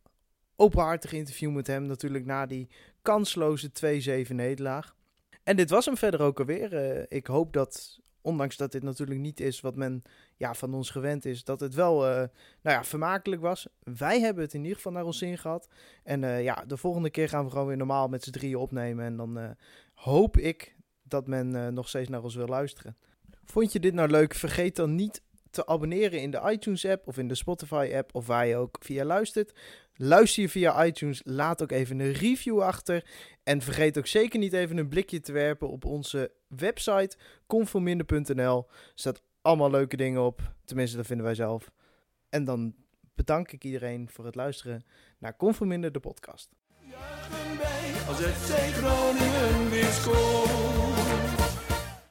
openhartig 0.56 1.12
interview 1.12 1.54
met 1.54 1.66
hem 1.66 1.86
natuurlijk 1.86 2.24
na 2.24 2.46
die 2.46 2.68
kansloze 3.02 3.70
2-7 4.28 4.34
nederlaag. 4.34 4.96
En 5.42 5.56
dit 5.56 5.70
was 5.70 5.84
hem 5.84 5.96
verder 5.96 6.20
ook 6.20 6.38
alweer. 6.38 6.76
Eh, 6.76 7.04
ik 7.08 7.26
hoop 7.26 7.52
dat, 7.52 8.00
ondanks 8.20 8.56
dat 8.56 8.72
dit 8.72 8.82
natuurlijk 8.82 9.20
niet 9.20 9.40
is 9.40 9.60
wat 9.60 9.76
men 9.76 10.02
ja, 10.36 10.54
van 10.54 10.74
ons 10.74 10.90
gewend 10.90 11.24
is, 11.24 11.44
dat 11.44 11.60
het 11.60 11.74
wel 11.74 12.06
eh, 12.06 12.14
nou 12.62 12.76
ja, 12.76 12.84
vermakelijk 12.84 13.42
was. 13.42 13.66
Wij 13.82 14.20
hebben 14.20 14.44
het 14.44 14.54
in 14.54 14.62
ieder 14.62 14.76
geval 14.76 14.92
naar 14.92 15.04
ons 15.04 15.18
zin 15.18 15.38
gehad. 15.38 15.68
En 16.04 16.24
eh, 16.24 16.42
ja, 16.42 16.64
de 16.66 16.76
volgende 16.76 17.10
keer 17.10 17.28
gaan 17.28 17.44
we 17.44 17.50
gewoon 17.50 17.66
weer 17.66 17.76
normaal 17.76 18.08
met 18.08 18.24
z'n 18.24 18.30
drieën 18.30 18.56
opnemen. 18.56 19.04
En 19.04 19.16
dan 19.16 19.56
hoop 19.94 20.36
ik 20.36 20.76
dat 21.02 21.26
men 21.26 21.74
nog 21.74 21.88
steeds 21.88 22.08
naar 22.08 22.22
ons 22.22 22.34
wil 22.34 22.46
luisteren. 22.46 22.96
Vond 23.44 23.72
je 23.72 23.80
dit 23.80 23.94
nou 23.94 24.08
leuk? 24.08 24.34
Vergeet 24.34 24.76
dan 24.76 24.94
niet 24.94 25.22
te 25.50 25.66
abonneren 25.66 26.20
in 26.20 26.30
de 26.30 26.50
iTunes-app 26.50 27.06
of 27.06 27.18
in 27.18 27.28
de 27.28 27.34
Spotify-app 27.34 28.14
of 28.14 28.26
waar 28.26 28.46
je 28.46 28.56
ook 28.56 28.76
via 28.80 29.04
luistert. 29.04 29.52
Luister 29.94 30.42
je 30.42 30.48
via 30.48 30.84
iTunes, 30.84 31.20
laat 31.24 31.62
ook 31.62 31.70
even 31.70 32.00
een 32.00 32.12
review 32.12 32.60
achter. 32.60 33.04
En 33.42 33.62
vergeet 33.62 33.98
ook 33.98 34.06
zeker 34.06 34.38
niet 34.38 34.52
even 34.52 34.76
een 34.76 34.88
blikje 34.88 35.20
te 35.20 35.32
werpen 35.32 35.68
op 35.68 35.84
onze 35.84 36.32
website 36.46 37.16
conforminder.nl. 37.46 38.66
Er 38.68 38.92
staat 38.94 39.22
allemaal 39.42 39.70
leuke 39.70 39.96
dingen 39.96 40.22
op, 40.22 40.52
tenminste 40.64 40.96
dat 40.96 41.06
vinden 41.06 41.26
wij 41.26 41.34
zelf. 41.34 41.70
En 42.28 42.44
dan 42.44 42.74
bedank 43.14 43.52
ik 43.52 43.64
iedereen 43.64 44.08
voor 44.10 44.24
het 44.24 44.34
luisteren 44.34 44.84
naar 45.18 45.36
Conforminder 45.36 45.92
de 45.92 46.00
podcast. 46.00 46.50
Als. 48.08 48.20